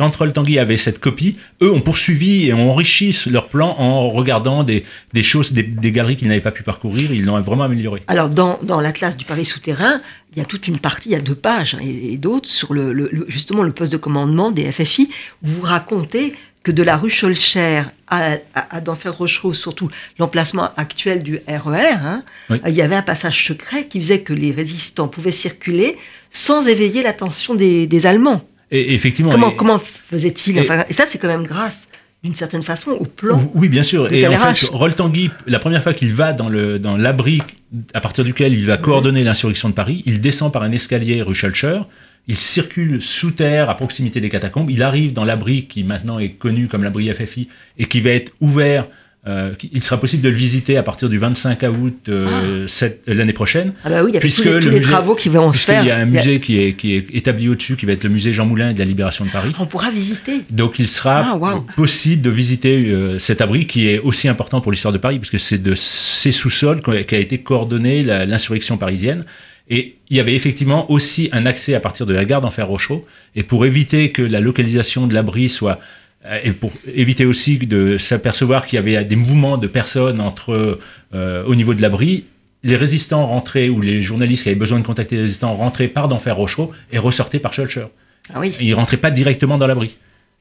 [0.00, 4.08] quand Roll Tanguy avait cette copie, eux ont poursuivi et ont enrichi leur plan en
[4.08, 4.82] regardant des,
[5.12, 7.12] des choses, des, des galeries qu'ils n'avaient pas pu parcourir.
[7.12, 8.00] Ils l'ont vraiment amélioré.
[8.08, 10.00] Alors, dans, dans l'Atlas du Paris souterrain,
[10.32, 12.48] il y a toute une partie, il y a deux pages hein, et, et d'autres
[12.48, 15.10] sur le, le- le- justement le poste de commandement des FFI,
[15.44, 16.32] où vous racontez
[16.62, 21.92] que de la rue Scholcher à, à, à d'Enfer Rochereau, surtout l'emplacement actuel du RER,
[22.02, 22.58] hein, Oui.
[22.66, 25.98] il y avait un passage secret qui faisait que les résistants pouvaient circuler
[26.30, 28.42] sans éveiller l'attention des, des Allemands.
[28.70, 29.30] Et effectivement.
[29.30, 31.88] Comment, et- comment faisait-il et- enfin, Et ça, c'est quand même grâce,
[32.22, 33.50] d'une certaine façon, au plan.
[33.54, 34.12] Oui, bien sûr.
[34.12, 37.42] Et en fait, Roll Tanguy, la première fois qu'il va dans le dans l'abri
[37.94, 41.34] à partir duquel il va coordonner l'insurrection de Paris, il descend par un escalier rue
[41.34, 41.80] Schulcher.
[42.28, 44.70] Il circule sous terre à proximité des catacombes.
[44.70, 48.30] Il arrive dans l'abri qui maintenant est connu comme l'abri FFI et qui va être
[48.40, 48.86] ouvert.
[49.26, 53.12] Euh, il sera possible de le visiter à partir du 25 août euh, cette- euh,
[53.14, 53.74] l'année prochaine.
[53.84, 55.28] Ah bah oui, il y avait Puisque tous les, tous le les musée- travaux qui
[55.28, 55.84] vont se faire.
[55.84, 57.92] y a un Il y a- musée qui est, qui est établi au-dessus, qui va
[57.92, 59.52] être le musée Jean Moulin de la Libération de Paris.
[59.58, 60.40] On pourra visiter.
[60.50, 64.72] Donc il sera Ah, possible de visiter euh, cet abri qui est aussi important pour
[64.72, 69.24] l'histoire de Paris, puisque c'est de ces sous-sols qu'a été coordonnée l'insurrection parisienne.
[69.72, 73.04] Et il y avait effectivement aussi un accès à partir de la gare d'Enfer Rochereau.
[73.36, 75.78] Et pour éviter que la localisation de l'abri soit
[76.42, 80.78] et pour éviter aussi de s'apercevoir qu'il y avait des mouvements de personnes entre
[81.14, 82.24] euh, au niveau de l'abri,
[82.62, 86.08] les résistants rentraient ou les journalistes qui avaient besoin de contacter les résistants rentraient par
[86.08, 87.86] d'Enfer Rochereau et ressortaient par Schulcher.
[88.34, 88.54] Ah oui.
[88.60, 89.96] Ils rentraient pas directement dans l'abri.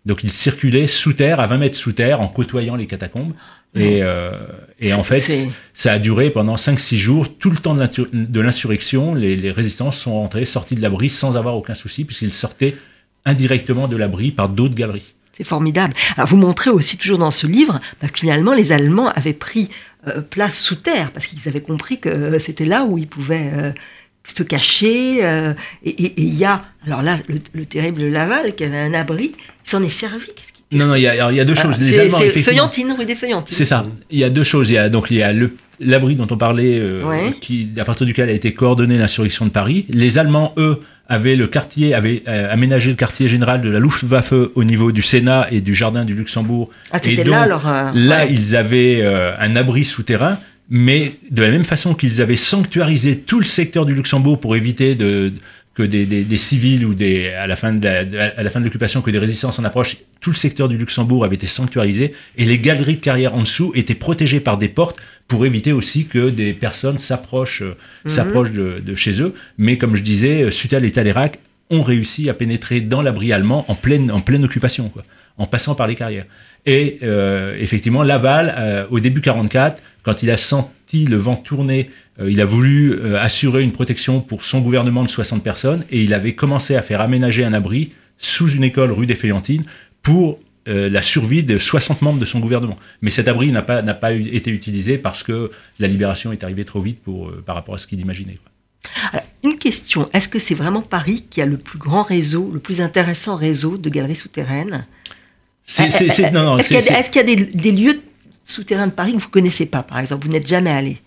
[0.05, 3.33] Donc ils circulaient sous terre, à 20 mètres sous terre, en côtoyant les catacombes.
[3.75, 4.31] Et, euh,
[4.79, 7.37] et en fait, ça a duré pendant 5-6 jours.
[7.37, 11.55] Tout le temps de l'insurrection, les, les résistants sont rentrés, sortis de l'abri sans avoir
[11.55, 12.75] aucun souci, puisqu'ils sortaient
[13.25, 15.13] indirectement de l'abri par d'autres galeries.
[15.39, 15.93] C'est formidable.
[16.17, 19.69] Alors, vous montrez aussi toujours dans ce livre bah, que finalement, les Allemands avaient pris
[20.07, 23.49] euh, place sous terre parce qu'ils avaient compris que euh, c'était là où ils pouvaient
[23.55, 23.71] euh,
[24.25, 25.19] se cacher.
[25.23, 29.31] et il y a, alors là, le, le terrible Laval qui avait un abri,
[29.63, 30.25] s'en est servi.
[30.35, 31.79] Qu'est-ce qu'il- Non, non, il y a, alors, il y a deux Ah, choses.
[31.79, 33.55] Les c'est Feuillantine, rue des Feuillantines.
[33.57, 33.85] C'est ça.
[34.11, 34.69] Il y a deux choses.
[34.69, 37.33] Il y a donc il y a le l'abri dont on parlait, euh, Ouais.
[37.41, 39.85] qui à partir duquel a été coordonnée l'insurrection de Paris.
[39.89, 44.31] Les Allemands, eux, avaient le quartier, avaient euh, aménagé le quartier général de la Luftwaffe
[44.33, 46.69] au niveau du Sénat et du jardin du Luxembourg.
[46.91, 47.67] Ah, Et c'était donc, là, alors.
[47.67, 48.31] euh, Là, ouais.
[48.31, 50.37] ils avaient euh, un abri souterrain,
[50.69, 54.93] mais de la même façon qu'ils avaient sanctuarisé tout le secteur du Luxembourg pour éviter
[54.93, 55.33] de,
[55.79, 58.49] que des, des- des civils ou des, à la fin de la- de- à la
[58.49, 61.47] fin de l'occupation, que des résistants s'en approchent, tout le secteur du Luxembourg avait été
[61.47, 64.97] sanctuarisé et les galeries de carrière en dessous étaient protégées par des portes
[65.29, 68.09] pour éviter aussi que des personnes s'approchent euh, Mhm.
[68.11, 69.33] s'approchent de, de chez eux.
[69.57, 71.31] Mais comme je disais, euh, Sutal et Talleyrand
[71.69, 75.03] ont réussi à pénétrer dans l'abri allemand en pleine, en pleine occupation, quoi,
[75.37, 76.25] en passant par les carrières.
[76.65, 81.89] Et euh, effectivement, Laval, euh, au début 44, quand il a senti le vent tourner,
[82.27, 86.13] il a voulu euh, assurer une protection pour son gouvernement de 60 personnes et il
[86.13, 89.63] avait commencé à faire aménager un abri sous une école rue des Feuillantines
[90.03, 92.77] pour euh, la survie de 60 membres de son gouvernement.
[93.01, 96.43] Mais cet abri n'a pas, n'a pas eu- été utilisé parce que la libération est
[96.43, 98.37] arrivée trop vite pour, euh, par rapport à ce qu'il imaginait.
[99.11, 102.59] Alors, une question est-ce que c'est vraiment Paris qui a le plus grand réseau, le
[102.59, 104.85] plus intéressant réseau de galeries souterraines?
[105.67, 108.01] Est-ce qu'il y a des, des lieux
[108.45, 110.25] souterrains de Paris que vous ne connaissez pas, par exemple?
[110.27, 110.97] Vous n'êtes jamais allé?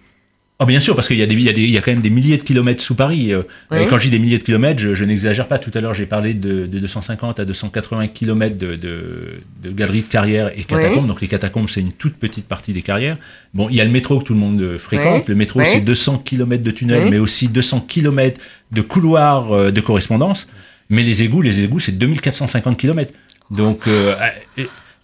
[0.63, 2.83] Oh, bien sûr, parce qu'il y, y, y a quand même des milliers de kilomètres
[2.83, 3.33] sous Paris.
[3.33, 3.79] euh, Oui.
[3.83, 5.59] et Quand je dis des milliers de kilomètres, je, je n'exagère pas.
[5.59, 10.03] Tout à l'heure, j'ai parlé de, de 250 à 280 kilomètres de, de, de galeries
[10.03, 11.07] de carrières et catacombes.
[11.09, 13.17] Donc les catacombes, c'est une toute petite partie des carrières.
[13.55, 15.29] Bon, il y a le métro que tout le monde euh, fréquente.
[15.29, 19.81] Le métro, c'est 200 kilomètres de tunnels, mais aussi 200 kilomètres de couloirs euh, de
[19.81, 20.49] correspondance.
[20.91, 23.15] Mais les égouts, les égouts, c'est 2450 kilomètres.
[23.51, 24.15] Donc euh,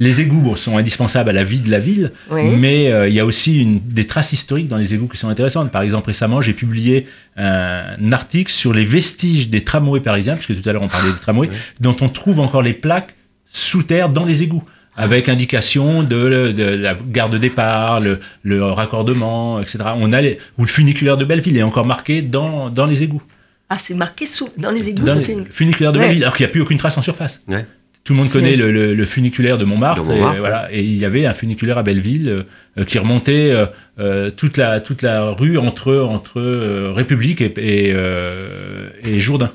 [0.01, 2.43] les égouts sont indispensables à la vie de la ville, Oui.
[2.57, 5.29] mais euh, il y a aussi une, des traces historiques dans les égouts qui sont
[5.29, 5.73] intéressantes.
[5.73, 7.07] Par exemple, récemment, j'ai publié
[7.37, 11.19] un article sur les vestiges des tramways parisiens, puisque tout à l'heure on parlait des
[11.19, 13.15] tramways, dont on trouve encore les plaques
[13.51, 14.63] sous terre dans les égouts,
[14.97, 19.79] avec indication de, de la gare de départ, le, le raccordement, etc.
[19.97, 23.23] On a les, ou le funiculaire de Belleville est encore marqué dans, dans les égouts.
[23.71, 25.03] Ah, c'est marqué sous, dans les égouts.
[25.05, 26.07] Dans le funiculaire de Ouais.
[26.07, 27.43] Belleville, alors qu'il n'y a plus aucune trace en surface.
[27.49, 27.65] Ouais.
[28.09, 30.83] Tout le monde connaît le, le- le funiculaire de Montmartre, De Montmartre, et, voilà, et
[30.83, 32.47] il y avait un funiculaire à Belleville
[32.79, 33.67] euh, qui remontait euh,
[33.99, 39.53] euh, toute, la, toute la rue entre, entre euh, République et, et, euh, et Jourdain.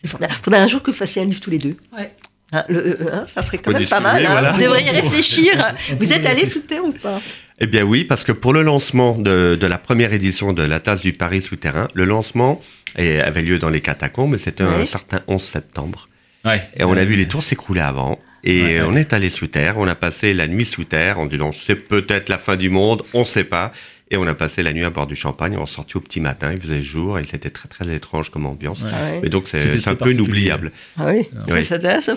[0.00, 0.38] C'est formidable.
[0.42, 1.74] Faudrait un jour que vous fassiez un livre tous les deux.
[1.96, 2.12] Ouais.
[2.52, 4.24] Hein, le- hein, ça serait quand même pas mal.
[4.24, 4.28] hein.
[4.30, 4.52] voilà.
[4.52, 5.74] Vous devriez réfléchir.
[5.98, 7.20] Vous êtes allé sous terre ou pas?
[7.58, 10.78] Eh bien oui, parce que pour le lancement de, de la première édition de la
[10.78, 12.62] tasse du Paris souterrain, le lancement
[12.96, 16.08] avait lieu dans les catacombes, c'était un certain 11 septembre.
[16.48, 16.62] Ouais.
[16.76, 18.18] Et on a vu les tours s'écrouler avant.
[18.44, 18.86] Et Ouais, ouais.
[18.88, 21.74] on est allé sous terre, on a passé la nuit sous terre, en disant c'est
[21.74, 23.72] peut-être la fin du monde, on ne sait pas.
[24.10, 26.20] Et on a passé la nuit à bord du champagne, on est sorti au petit
[26.20, 28.82] matin, il faisait jour, et c'était très très étrange comme ambiance.
[28.82, 28.88] Ouais.
[28.90, 29.20] Ah ouais.
[29.22, 30.72] Mais donc c'est un peu inoubliable.
[30.96, 31.62] Ah oui, Ouais.
[31.62, 32.14] ça, ça, ça,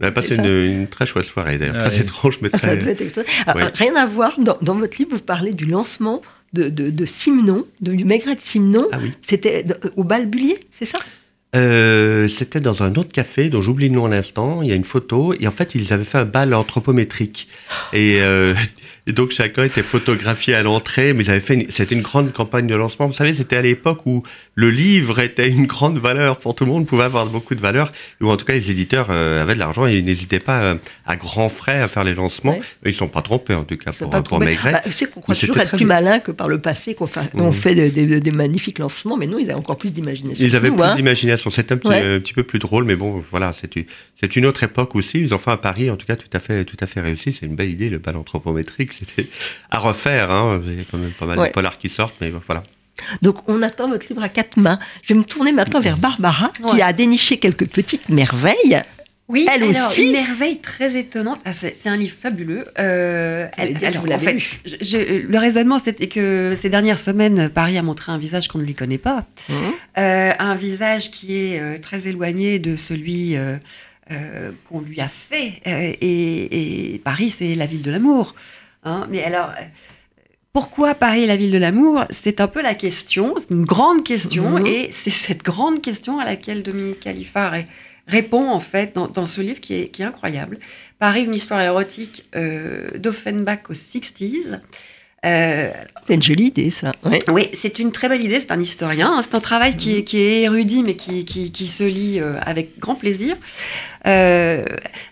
[0.00, 0.42] On a passé ça.
[0.46, 0.48] une,
[0.82, 2.76] une très chouette soirée d'ailleurs, Ah très étrange mais Ah, ça très...
[2.76, 3.42] devait être extraordinaire.
[3.48, 3.72] Alors, Ouais.
[3.74, 7.64] Rien à voir, dans, dans votre livre, vous parlez du lancement de, de, de Simon,
[7.80, 8.86] de- du maigret de Simon.
[8.92, 9.10] Ah oui.
[9.22, 9.64] C'était
[9.96, 11.00] au Balbulier, c'est ça?
[11.54, 14.62] Euh, C'était dans un autre café dont j'oublie le nom à l'instant.
[14.62, 17.48] Il y a une photo et en fait ils avaient fait un bal anthropométrique
[17.92, 18.54] et, euh,
[19.06, 21.12] et donc chacun était photographié à l'entrée.
[21.12, 23.06] Mais ils avaient fait, une- c'était une grande campagne de lancement.
[23.06, 24.22] Vous savez, c'était à l'époque où
[24.54, 27.92] le livre était une grande valeur pour tout le monde, pouvait avoir beaucoup de valeur.
[28.20, 30.74] Ou en tout cas les éditeurs euh, avaient de l'argent et ils n'hésitaient pas euh,
[31.06, 32.52] à grands frais à faire les lancements.
[32.54, 32.62] Ouais.
[32.86, 34.72] Ils sont pas trompés en tout cas C'est pour, pas pour trop- Maigret.
[34.72, 37.46] Bah, savez qu'on croit Mais toujours être plus malin que par le passé, qu'on on
[37.46, 37.52] Mhm.
[37.52, 40.44] fait des, magnifiques lancements, mais nous, ils avaient encore plus d'imagination.
[40.44, 40.96] Ils avaient Nous, plus hein.
[40.96, 41.50] d'imagination.
[41.50, 42.02] C'était un petit, Ouais.
[42.02, 43.84] euh, petit peu plus drôle, mais bon, voilà, c'est une,
[44.20, 45.20] c'est une autre époque aussi.
[45.20, 47.32] Ils ont fait un pari, en tout cas, tout à fait, tout à fait réussi.
[47.38, 48.92] C'est une belle idée, le bal anthropométrique.
[48.98, 49.28] C'était
[49.70, 50.30] à refaire.
[50.30, 50.60] Hein.
[50.66, 51.48] Il y a quand même pas mal Ouais.
[51.48, 52.62] de polars qui sortent, mais voilà.
[53.22, 54.78] Donc, on attend votre livre à quatre mains.
[55.02, 58.82] Je vais me tourner maintenant vers Barbara, qui a déniché quelques petites merveilles.
[59.26, 60.04] Oui, Elle alors, aussi.
[60.04, 61.40] une merveille très étonnante.
[61.46, 62.66] Ah, c'est c'est un livre fabuleux.
[62.78, 64.60] Euh, que alors, vous en l'avez fait, lu.
[64.66, 68.58] je- je- le raisonnement, c'était que ces dernières semaines, Paris a montré un visage qu'on
[68.58, 69.24] ne lui connaît pas.
[69.48, 69.56] Mhm.
[69.98, 73.56] Euh, un visage qui est euh, très éloigné de celui euh,
[74.10, 75.54] euh, qu'on lui a fait.
[75.66, 78.34] Euh, et, et Paris, c'est la ville de l'amour.
[78.84, 79.06] Hein.
[79.10, 79.62] Mais alors, euh,
[80.52, 82.04] pourquoi Paris est la ville de l'amour?
[82.10, 84.66] C'est un peu la question, c'est une grande question, Mhm.
[84.66, 87.66] et c'est cette grande question à laquelle Dominique Khalifa ré-
[88.06, 90.58] répond en fait dans, dans ce livre qui est, qui est incroyable.
[91.00, 94.60] Paris, une histoire érotique euh, d'Offenbach aux 60s.
[95.24, 95.70] Euh,
[96.06, 96.92] C'est une jolie idée, ça.
[97.04, 97.18] Ouais.
[97.28, 98.40] oui, c'est une très belle idée.
[98.40, 99.10] C'est un historien.
[99.16, 99.20] hein.
[99.22, 102.34] C'est un travail qui est, qui est érudit, mais qui, qui, qui se lit euh,
[102.42, 103.36] avec grand plaisir.
[104.06, 104.62] Euh,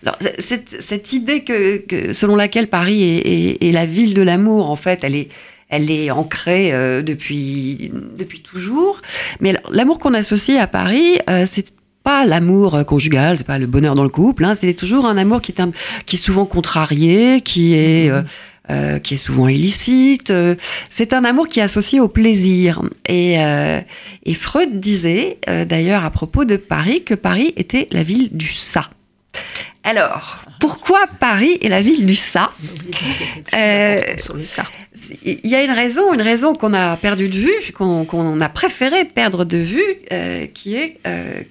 [0.03, 3.17] alors, cette, cette idée que, que- selon laquelle Paris est,
[3.61, 5.29] est- est la ville de l'amour, en fait, elle est,
[5.69, 9.01] elle est ancrée euh, depuis, depuis toujours.
[9.39, 11.73] Mais l'amour qu'on associe à Paris, euh, c'est
[12.03, 14.43] pas l'amour conjugal, c'est pas le bonheur dans le couple.
[14.45, 14.55] hein.
[14.59, 15.71] c'est toujours un amour qui est, un-
[16.05, 18.21] qui est souvent contrarié, qui est euh,
[18.69, 20.29] euh, qui est souvent illicite.
[20.29, 20.55] euh,
[20.89, 22.81] c'est un amour qui est associé au plaisir.
[23.07, 23.81] Et, euh,
[24.25, 28.47] et Freud disait, euh, d'ailleurs, à propos de Paris, que Paris était la ville du
[28.47, 28.89] ça.
[29.83, 32.51] Alors, pourquoi Paris est la ville du ça?
[33.51, 39.03] Il y a une raison, une raison qu'on a perdu de vue, qu'on a préféré
[39.03, 39.83] perdre de vue,
[40.53, 40.99] qui est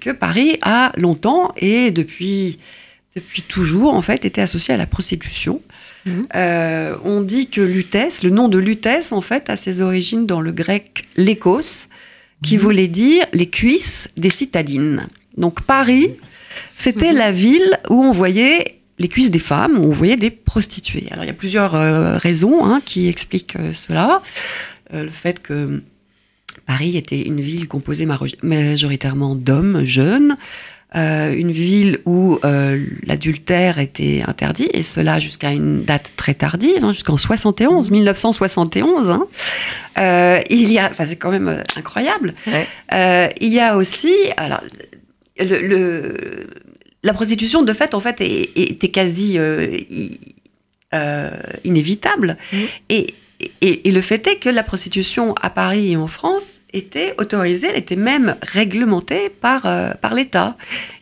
[0.00, 2.58] que Paris a longtemps et depuis,
[3.14, 5.60] depuis toujours, en fait, été associé à la prostitution.
[6.06, 6.22] Mhm.
[6.34, 10.40] Euh, on dit que Lutèce, le nom de Lutèce, en fait, a ses origines dans
[10.40, 11.88] le grec lékos,
[12.42, 15.06] qui voulait dire les cuisses des citadines.
[15.36, 16.10] Donc Paris,
[16.76, 17.18] c'était Mhm.
[17.18, 21.06] la ville où on voyait les cuisses des femmes, où on voyait des prostituées.
[21.12, 24.22] Alors il y a plusieurs euh, raisons hein, qui expliquent euh, cela.
[24.92, 25.82] Le fait que
[26.66, 28.06] Paris était une ville composée
[28.42, 30.36] majoritairement d'hommes jeunes,
[30.94, 36.84] euh, une ville où euh, l'adultère était interdit, et cela jusqu'à une date très tardive,
[36.84, 39.10] hein, jusqu'en 71, 1971.
[39.10, 39.26] hein.
[39.98, 42.34] Euh, il y a, enfin c'est quand même incroyable.
[42.46, 43.32] Ouais.
[43.40, 44.60] Il y a aussi, alors,
[45.38, 46.46] le, le-
[47.02, 49.38] la prostitution de fait en fait était quasi
[51.64, 52.36] inévitable.
[52.88, 53.06] Et,
[53.60, 56.42] et, le fait est que la prostitution à Paris et en France
[56.72, 60.56] était autorisée, elle était même réglementée par, euh, par l'État.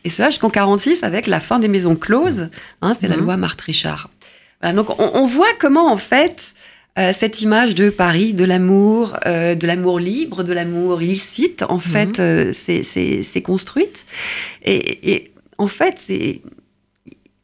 [0.04, 2.48] Et cela jusqu'en 46 avec la fin des maisons closes,
[2.82, 3.24] hein, c'est la mhm.
[3.24, 4.10] loi Marthe-Richard.
[4.74, 6.54] donc on, voit comment en fait
[6.98, 11.76] euh, cette image de Paris, de l'amour, euh, de l'amour libre, de l'amour illicite, en
[11.76, 11.80] mhm.
[11.80, 14.04] fait, c'est construite.
[14.64, 16.40] Et, et, en fait, c'est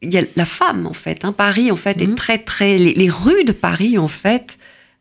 [0.01, 1.25] il y a la femme en fait.
[1.25, 1.31] Hein.
[1.31, 2.15] Paris en fait est mhm.
[2.15, 4.57] très très les, rues de Paris en fait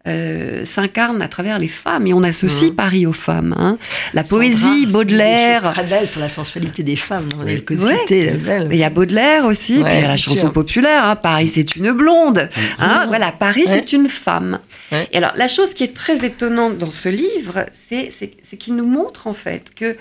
[0.06, 2.76] euh, s'incarnent à travers les femmes et on associe mhm.
[2.76, 3.54] Paris aux femmes.
[3.58, 3.78] Hein.
[4.14, 5.72] La poésie, Baudelaire.
[5.72, 7.28] Très belle sur la sensualité des femmes.
[7.38, 7.60] On oui.
[8.10, 11.04] Il y a Baudelaire aussi, puis il y a la chanson populaire.
[11.04, 11.16] Hein.
[11.16, 12.48] Paris c'est une blonde.
[12.56, 12.62] Mhm.
[12.78, 13.04] Hein.
[13.08, 14.60] Voilà, Paris c'est une femme.
[14.92, 19.26] Et alors la chose qui est très étonnante dans ce livre, c'est qu'il nous montre
[19.26, 19.96] en fait que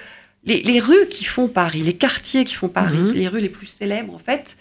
[0.45, 3.67] les, les, rues qui font Paris, les quartiers qui font Paris, les rues les plus
[3.67, 4.55] célèbres en fait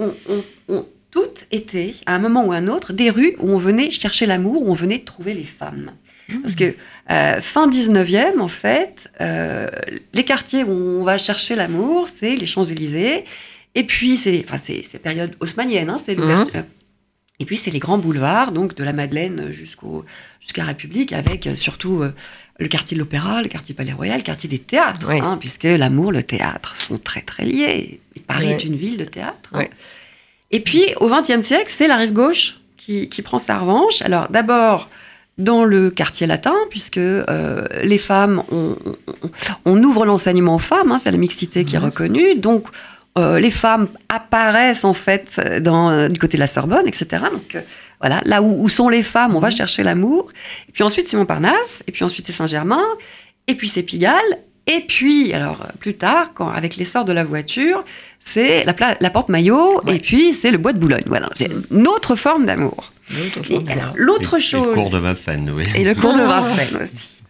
[0.00, 3.90] ont, toutes été, à un moment ou à un autre, des rues où on venait
[3.90, 5.92] chercher l'amour, où on venait trouver les femmes.
[6.28, 6.42] Mmh.
[6.42, 6.74] Parce que
[7.10, 9.68] euh, fin 19e, en fait, euh,
[10.12, 13.24] les quartiers où on va chercher l'amour, c'est les Champs-Élysées.
[13.74, 14.58] Et puis, c'est enfin,
[15.02, 16.46] période haussmannienne, hein, c'est mmh.
[17.40, 22.02] Et puis, c'est les grands boulevards, donc de la Madeleine jusqu'à République, avec euh, surtout
[22.58, 26.12] le quartier de l'Opéra, le quartier Palais Royal, le quartier des théâtres, hein, puisque l'amour,
[26.12, 28.00] le théâtre sont très très liés.
[28.26, 29.50] Paris est une ville de théâtre.
[29.54, 29.64] Hein.
[30.50, 34.02] Et puis, au XXe siècle, c'est la rive gauche qui, prend sa revanche.
[34.02, 34.88] Alors, d'abord,
[35.38, 38.42] dans le quartier latin, puisque euh, les femmes,
[39.64, 42.34] on, ouvre l'enseignement aux femmes, hein, c'est la mixité qui est reconnue.
[42.34, 42.66] Donc,
[43.18, 47.22] euh, les femmes apparaissent en fait dans, euh, du côté de la Sorbonne, etc.
[47.32, 47.56] Donc,
[48.00, 50.30] voilà, là où, sont les femmes, on va chercher l'amour.
[50.68, 52.84] Et puis ensuite, c'est Montparnasse, et puis ensuite, c'est Saint-Germain,
[53.46, 54.38] et puis c'est Pigalle,
[54.70, 57.84] et puis, alors, plus tard, quand, avec l'essor de la voiture,
[58.20, 61.02] c'est la, la porte maillot, et puis c'est le bois de Boulogne.
[61.06, 62.92] Voilà, c'est une autre forme d'amour.
[63.96, 64.62] L'autre chose.
[64.62, 65.64] Et le cours de Vincennes, oui.
[65.74, 67.22] Et le cours de Vincennes aussi.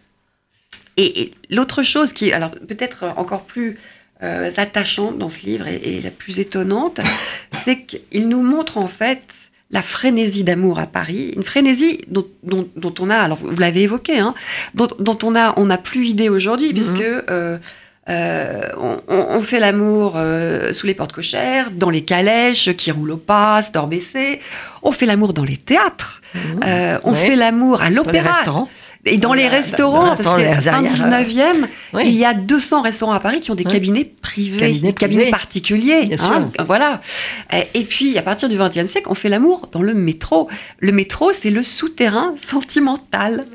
[0.97, 3.79] Et, l'autre chose qui, alors peut-être encore plus
[4.21, 6.99] euh, attachante dans ce livre et, et la plus étonnante,
[7.65, 9.23] c'est qu'il nous montre en fait
[9.71, 12.25] la frénésie d'amour à Paris, une frénésie dont,
[12.99, 14.33] on a, alors vous, l'avez évoqué, hein,
[14.73, 16.73] dont, on a, on n'a plus idée aujourd'hui, mhm.
[16.73, 17.57] puisque euh,
[18.09, 18.61] euh,
[19.07, 23.61] on, fait l'amour euh, sous les portes cochères, dans les calèches qui roulent au pas,
[23.61, 24.41] store baissé.
[24.83, 26.21] On fait l'amour dans les théâtres.
[26.33, 26.99] Mhm.
[27.03, 28.67] on fait l'amour à l'opéra.
[29.05, 31.67] Et dans les restaurants, parce que fin 19e,
[32.03, 36.09] il y a 200 restaurants à Paris qui ont des cabinets privés, des cabinets particuliers.
[36.19, 37.01] Hein, voilà.
[37.73, 40.49] Et puis, à partir du 20e siècle, on fait l'amour dans le métro.
[40.79, 43.45] Le métro, c'est le souterrain sentimental.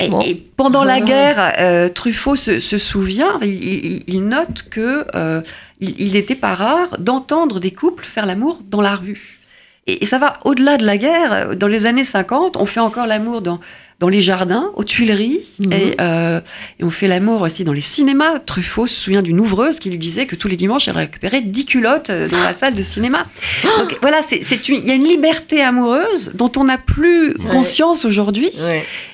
[0.00, 0.10] Et,
[0.56, 5.40] pendant la guerre, euh, Truffaut se, souvient, il, note que euh,
[5.80, 9.40] il n'était pas rare d'entendre des couples faire l'amour dans la rue.
[9.86, 11.56] Et ça va au-delà de la guerre.
[11.56, 13.60] Dans les années 50, on fait encore l'amour dans
[14.04, 15.70] dans les jardins, aux Tuileries, mhm.
[15.98, 16.40] euh,
[16.78, 18.38] et, on fait l'amour aussi dans les cinémas.
[18.38, 21.64] Truffaut se souvient d'une ouvreuse qui lui disait que tous les dimanches, elle récupérait 10
[21.64, 23.26] culottes euh, dans la salle de cinéma.
[23.78, 28.50] Donc voilà, il y a une liberté amoureuse dont on n'a plus conscience aujourd'hui.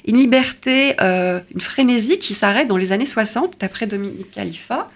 [0.08, 4.88] Une liberté, euh, une frénésie qui s'arrête dans les années 60, d'après Dominique Khalifa,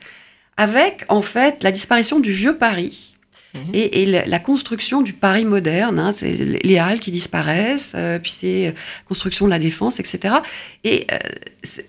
[0.56, 3.13] avec en fait la disparition du vieux Paris
[3.72, 8.68] Et, la construction du Paris moderne, hein, c'est les halles qui disparaissent, euh, puis c'est
[8.68, 8.72] euh,
[9.06, 10.36] construction de la défense, etc.
[10.82, 11.18] Et euh,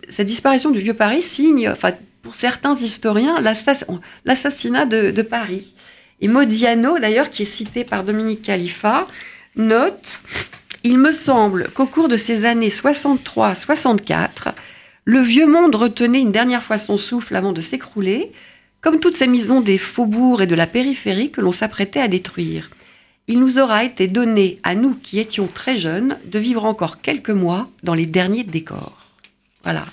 [0.07, 1.91] cette disparition du vieux Paris signe, enfin,
[2.21, 5.73] pour certains historiens, l'assassinat de, Paris.
[6.21, 9.07] Et Modiano, d'ailleurs, qui est cité par Dominique Khalifa,
[9.55, 10.21] note
[10.83, 14.53] Il me semble qu'au cours de ces années 63-64,
[15.03, 18.31] le vieux monde retenait une dernière fois son souffle avant de s'écrouler
[18.85, 22.69] comme toutes ces maisons des faubourgs et de la périphérie que l'on s'apprêtait à détruire.
[23.27, 27.31] Il nous aura été donné, à nous qui étions très jeunes, de vivre encore quelques
[27.31, 29.05] mois dans les derniers décors.
[29.63, 29.83] Voilà.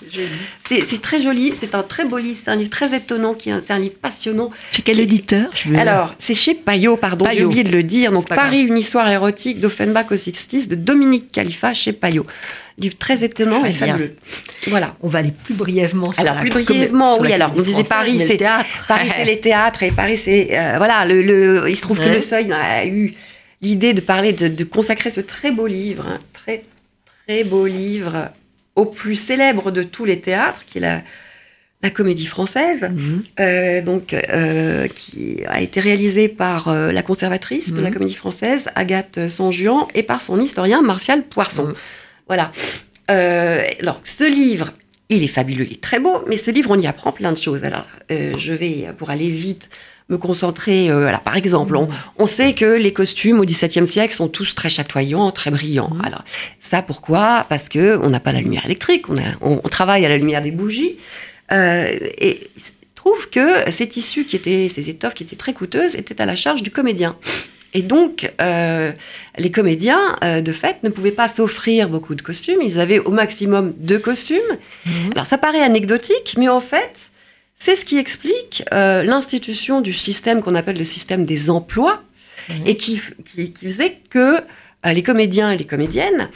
[0.67, 3.79] C'est très joli, c'est un très beau livre, c'est un livre très étonnant, c'est un
[3.79, 4.51] livre passionnant.
[4.71, 8.11] Chez quel éditeur Alors, c'est chez Payot, pardon, j'ai oublié de le dire.
[8.11, 12.27] Donc, Paris, une histoire érotique d'Offenbach au 60 de Dominique Khalifa chez Payot.
[12.77, 14.15] Livre très étonnant et fabuleux.
[14.67, 14.95] Voilà.
[15.01, 17.31] On va aller plus brièvement sur Alors, plus brièvement, oui.
[17.31, 18.37] Alors, on disait Paris, c'est
[18.87, 20.49] Paris, c'est les théâtres et Paris, c'est.
[20.51, 23.13] Euh, voilà, le, il se trouve que le Seuil a eu
[23.61, 26.63] l'idée de parler, de, consacrer ce très beau livre, un très,
[27.25, 28.29] très beau livre
[28.75, 31.01] au plus célèbre de tous les théâtres, qui est la,
[31.83, 33.23] la comédie française, mhm.
[33.39, 37.93] euh, donc, euh, qui a été réalisée par euh, la conservatrice de la mhm.
[37.93, 41.67] comédie française, Agathe Sanjuan, et par son historien, Martial Poisson.
[41.67, 41.73] Mhm.
[42.27, 42.51] Voilà.
[43.09, 44.71] alors, ce livre,
[45.09, 47.37] il est fabuleux, il est très beau, mais ce livre, on y apprend plein de
[47.37, 47.63] choses.
[47.63, 49.69] Alors, je vais, pour aller vite,
[50.09, 50.89] me concentrer.
[50.89, 54.53] euh, alors, par exemple, on, on sait que les costumes au XVIIe siècle sont tous
[54.53, 55.91] très chatoyants, très brillants.
[55.93, 56.05] Mhm.
[56.05, 56.23] Alors,
[56.59, 57.45] ça pourquoi?
[57.49, 60.17] Parce que on n'a pas la lumière électrique, on, a- on- on travaille à la
[60.17, 60.97] lumière des bougies.
[61.51, 61.87] Euh,
[62.19, 65.95] et il se trouve que ces tissus qui étaient, ces étoffes qui étaient très coûteuses,
[65.95, 67.15] étaient à la charge du comédien.
[67.73, 68.91] Et donc, euh,
[69.37, 72.61] les comédiens, euh, de fait, ne pouvaient pas s'offrir beaucoup de costumes.
[72.61, 74.39] Ils avaient au maximum deux costumes.
[75.13, 76.93] Alors, ça paraît anecdotique, mais en fait,
[77.57, 82.01] c'est ce qui explique euh, l'institution du système qu'on appelle le système des emplois,
[82.49, 82.55] Mhm.
[82.65, 83.01] et qui,
[83.33, 84.37] qui, qui faisait que
[84.85, 86.29] les comédiens et les comédiennes,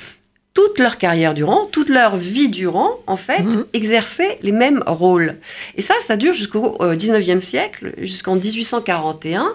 [0.54, 3.66] toute leur carrière durant, toute leur vie durant, en fait, Mhm.
[3.74, 5.36] exerçaient les mêmes rôles.
[5.76, 9.52] Et ça, ça dure jusqu'au euh, 19e siècle, jusqu'en 1841,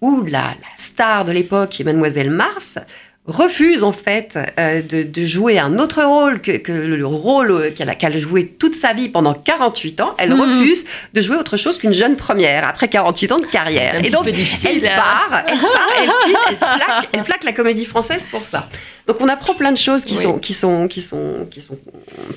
[0.00, 2.78] où la, la star de l'époque, Mademoiselle Mars,
[3.26, 7.90] refuse en fait euh, de, de jouer un autre rôle que, que le rôle qu'elle
[7.90, 10.14] a, joué toute sa vie pendant 48 ans.
[10.16, 10.40] Elle Mhm.
[10.40, 13.96] refuse de jouer autre chose qu'une jeune première après 48 ans de carrière.
[13.96, 14.96] Un Et donc, difficile, elle hein.
[14.96, 18.66] part, elle part, elle quitte, elle plaque, elle plaque la comédie française pour ça.
[19.06, 20.22] Donc on apprend plein de choses qui, Oui.
[20.22, 21.78] sont, qui, sont, qui, sont, qui sont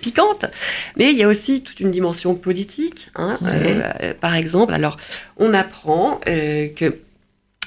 [0.01, 0.45] piquantes,
[0.97, 3.11] mais il y a aussi toute une dimension politique.
[3.15, 3.39] hein.
[3.45, 4.97] Euh, par exemple, alors
[5.37, 6.97] on apprend euh, que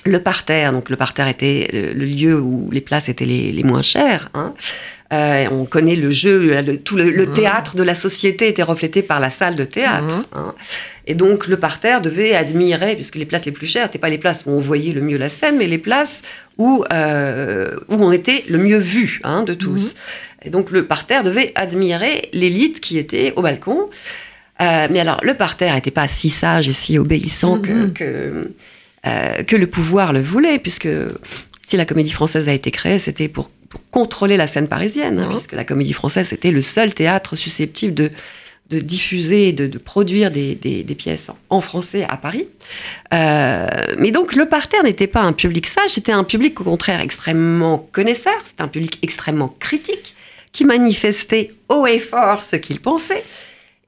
[0.04, 3.62] le parterre, donc le parterre était le, le lieu où les places étaient les, les
[3.62, 4.30] moins chères.
[4.34, 4.54] hein.
[5.12, 7.32] Euh, on connaît le jeu, le- tout le, le Mhm.
[7.34, 10.04] théâtre de la société était reflété par la salle de théâtre.
[10.16, 10.24] Mhm.
[10.32, 10.54] hein.
[11.06, 14.18] Et donc le parterre devait admirer, puisque les places les plus chères, n'étaient pas les
[14.18, 16.22] places où on voyait le mieux la scène, mais les places
[16.58, 19.94] où, euh, où on était le mieux vu hein, de tous.
[20.44, 23.88] Et donc le parterre devait admirer l'élite qui était au balcon.
[24.60, 28.50] Euh, mais alors le parterre n'était pas si sage et si obéissant que, que,
[29.06, 30.88] euh, que le pouvoir le voulait, puisque
[31.68, 35.26] si la comédie française a été créée, c'était pour, pour contrôler la scène parisienne, hein,
[35.26, 35.30] Mhm.
[35.34, 38.10] puisque la comédie française était le seul théâtre susceptible de,
[38.70, 42.46] de diffuser, de, de produire des, des- des pièces en français à Paris.
[43.12, 43.66] Euh,
[43.98, 47.88] mais donc le parterre n'était pas un public sage, c'était un public au contraire extrêmement
[47.92, 50.14] connaisseur, c'était un public extrêmement critique,
[50.52, 53.24] qui manifestait haut et fort ce qu'il pensait.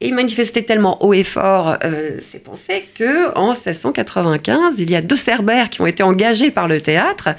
[0.00, 4.96] Et il manifestait tellement haut et fort euh, ses pensées que en 1695, il y
[4.96, 7.30] a deux cerbères qui ont été engagés par le théâtre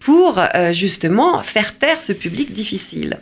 [0.00, 3.18] pour euh, justement faire taire ce public difficile.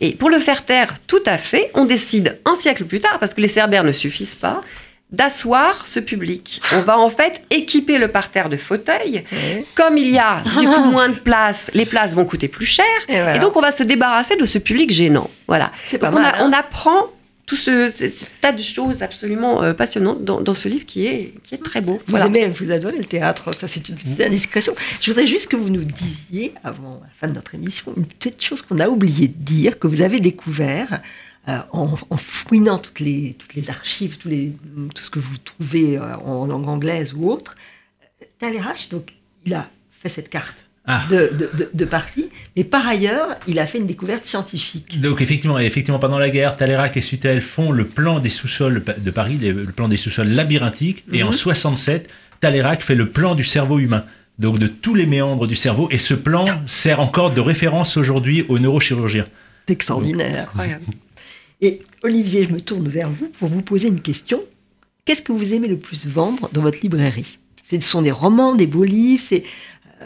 [0.00, 3.34] Et pour le faire taire tout à fait, on décide un siècle plus tard, parce
[3.34, 4.62] que les cerbères ne suffisent pas,
[5.12, 6.62] d'asseoir ce public.
[6.72, 9.24] On va en fait équiper le parterre de fauteuils.
[9.74, 12.84] Comme il y a du coup moins de places, les places vont coûter plus cher.
[13.08, 13.36] Et, voilà.
[13.36, 15.28] Et donc on va se débarrasser de ce public gênant.
[15.48, 15.72] Voilà.
[15.84, 16.34] c'est pas Donc, on, mal.
[16.34, 16.48] a- hein.
[16.48, 17.06] on apprend
[17.50, 17.90] tout ce,
[18.40, 21.80] tas de choses absolument euh, passionnantes dans, dans ce livre qui est, qui est très
[21.80, 21.94] beau.
[21.94, 22.26] Vous Voilà.
[22.26, 24.72] aimez, vous adorez le théâtre, ça c'est une petite indiscrétion.
[25.00, 28.40] Je voudrais juste que vous nous disiez, avant la fin de notre émission, une petite
[28.40, 31.02] chose qu'on a oublié de dire, que vous avez découvert
[31.48, 34.52] euh, en, en fouinant toutes les, toutes les archives, tous les,
[34.94, 37.56] tout ce que vous trouvez euh, en langue anglaise ou autre.
[38.38, 39.12] Talleyrand, donc,
[39.44, 41.04] il a fait cette carte Ah.
[41.10, 45.00] de, de, de- Paris, mais par ailleurs, il a fait une découverte scientifique.
[45.00, 49.10] Donc effectivement, effectivement, pendant la guerre, Talleyrand et Sutel font le plan des sous-sols de
[49.10, 52.08] Paris, le plan des sous-sols labyrinthiques, et en 67,
[52.40, 54.04] Talleyrand fait le plan du cerveau humain.
[54.38, 58.46] Donc de tous les méandres du cerveau, et ce plan sert encore de référence aujourd'hui
[58.48, 59.26] aux neurochirurgiens.
[59.68, 60.50] C'est extraordinaire.
[61.60, 64.40] Et Olivier, je me tourne vers vous pour vous poser une question.
[65.04, 67.38] Qu'est-ce que vous aimez le plus vendre dans votre librairie?
[67.70, 69.44] Ce sont des romans, des beaux livres, c'est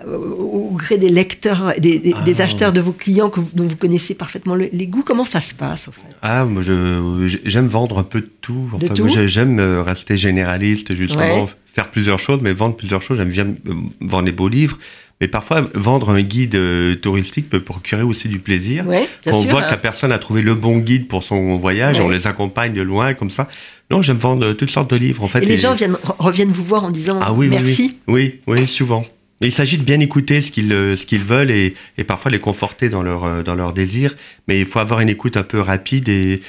[0.06, 2.44] au au gré des lecteurs, des, des- des Ah.
[2.44, 5.02] acheteurs de vos clients que vous- dont vous connaissez parfaitement le- les goûts.
[5.06, 6.00] Comment ça se passe en fait?
[6.22, 8.68] Ah, moi, j'aime vendre un peu de tout.
[8.72, 9.02] De Enfin, tout?
[9.04, 11.50] moi, j'ai- j'aime euh, rester généraliste, justement, Ouais.
[11.66, 13.18] faire plusieurs choses, mais vendre plusieurs choses.
[13.18, 14.78] J'aime bien euh, vendre des beaux livres.
[15.20, 18.84] Mais parfois, vendre un guide euh, touristique peut procurer aussi du plaisir.
[18.86, 19.66] Ouais, Quand on voit hein.
[19.66, 22.04] que la personne a trouvé le bon guide pour son voyage, Ouais.
[22.04, 23.48] on les accompagne de loin, comme ça.
[23.92, 25.40] Non, j'aime vendre toutes sortes de livres, en fait.
[25.42, 27.98] Et les et- gens viennent, re- reviennent vous voir en disant Ah oui, merci.
[28.08, 29.02] oui, oui, oui, souvent.
[29.48, 32.38] Il s'agit de bien écouter ce qu'ils euh, ce qu'ils veulent et, et parfois les
[32.40, 34.14] conforter dans leur euh, dans leurs désirs.
[34.48, 36.40] Mais il faut avoir une écoute un peu rapide et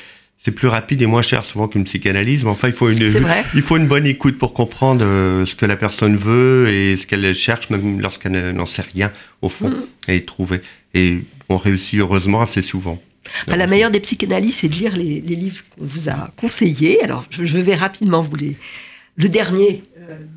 [0.43, 2.43] c'est plus rapide et moins cher souvent qu'une psychanalyse.
[2.43, 2.99] Mais enfin, il faut une
[3.55, 7.07] il faut une bonne écoute pour comprendre euh, ce que la personne veut et ce
[7.07, 9.85] qu'elle cherche, même lorsqu'elle n'en sait rien au fond, Mhm.
[10.07, 10.61] et trouver.
[10.93, 11.19] Et
[11.49, 13.01] on réussit heureusement assez souvent.
[13.47, 17.03] Bah, la meilleure des psychanalyses, c'est de lire les, les livres qu'on vous a conseillés.
[17.03, 18.55] Alors, je, je vais rapidement vous les.
[19.17, 19.81] Le dernier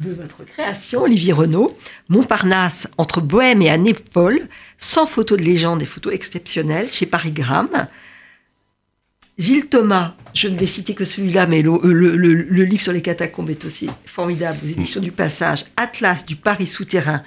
[0.01, 1.77] de votre création, Olivier Renaud,
[2.09, 7.89] Montparnasse, entre Bohème et folle, sans photos de légende et photos exceptionnelles, chez Paris Gramme.
[9.39, 13.65] Gilles Thomas, je ne vais citer que celui-là, mais le, livre sur les catacombes est
[13.65, 15.65] aussi formidable, aux éditions du Passage.
[15.77, 17.23] Atlas du Paris souterrain,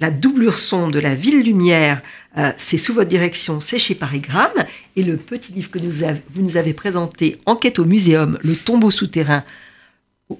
[0.00, 2.02] la doublure son de la ville lumière,
[2.36, 4.64] euh, c'est sous votre direction, c'est chez Paris Gramme.
[4.96, 9.44] Et le petit livre que vous nous avez présenté, Enquête au muséum, le tombeau souterrain,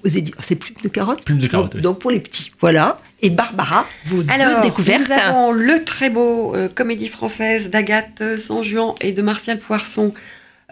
[0.03, 1.81] C'est Plume de carotte Plume de carotte, donc, oui.
[1.81, 2.51] donc pour les petits.
[2.59, 2.99] Voilà.
[3.21, 5.07] Et Barbara, vos Alors, deux découvertes.
[5.07, 10.13] nous avons le très beau euh, comédie française d'Agathe Sanjuan et de Martial Poisson,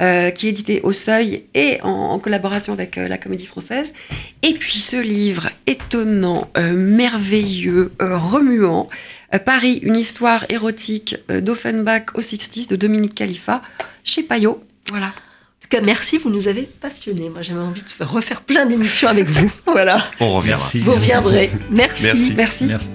[0.01, 3.93] euh, qui est édité au Seuil et en, en collaboration avec euh, la Comédie Française.
[4.41, 8.89] Et puis ce livre étonnant, euh, merveilleux, euh, remuant,
[9.35, 13.61] euh, Paris, une histoire érotique euh, d'Offenbach au 60s de Dominique Khalifa,
[14.03, 14.59] chez Payot.
[14.89, 15.13] Voilà.
[15.63, 17.29] En tout cas, merci, vous nous avez passionnés.
[17.29, 19.49] Moi, j'avais envie de faire- refaire plein d'émissions avec vous.
[19.65, 20.03] Voilà.
[20.19, 20.65] On reviendra.
[20.65, 20.79] Merci.
[20.79, 21.49] Vous reviendrez.
[21.71, 22.33] Merci.
[22.35, 22.65] Merci.
[22.65, 22.89] Merci.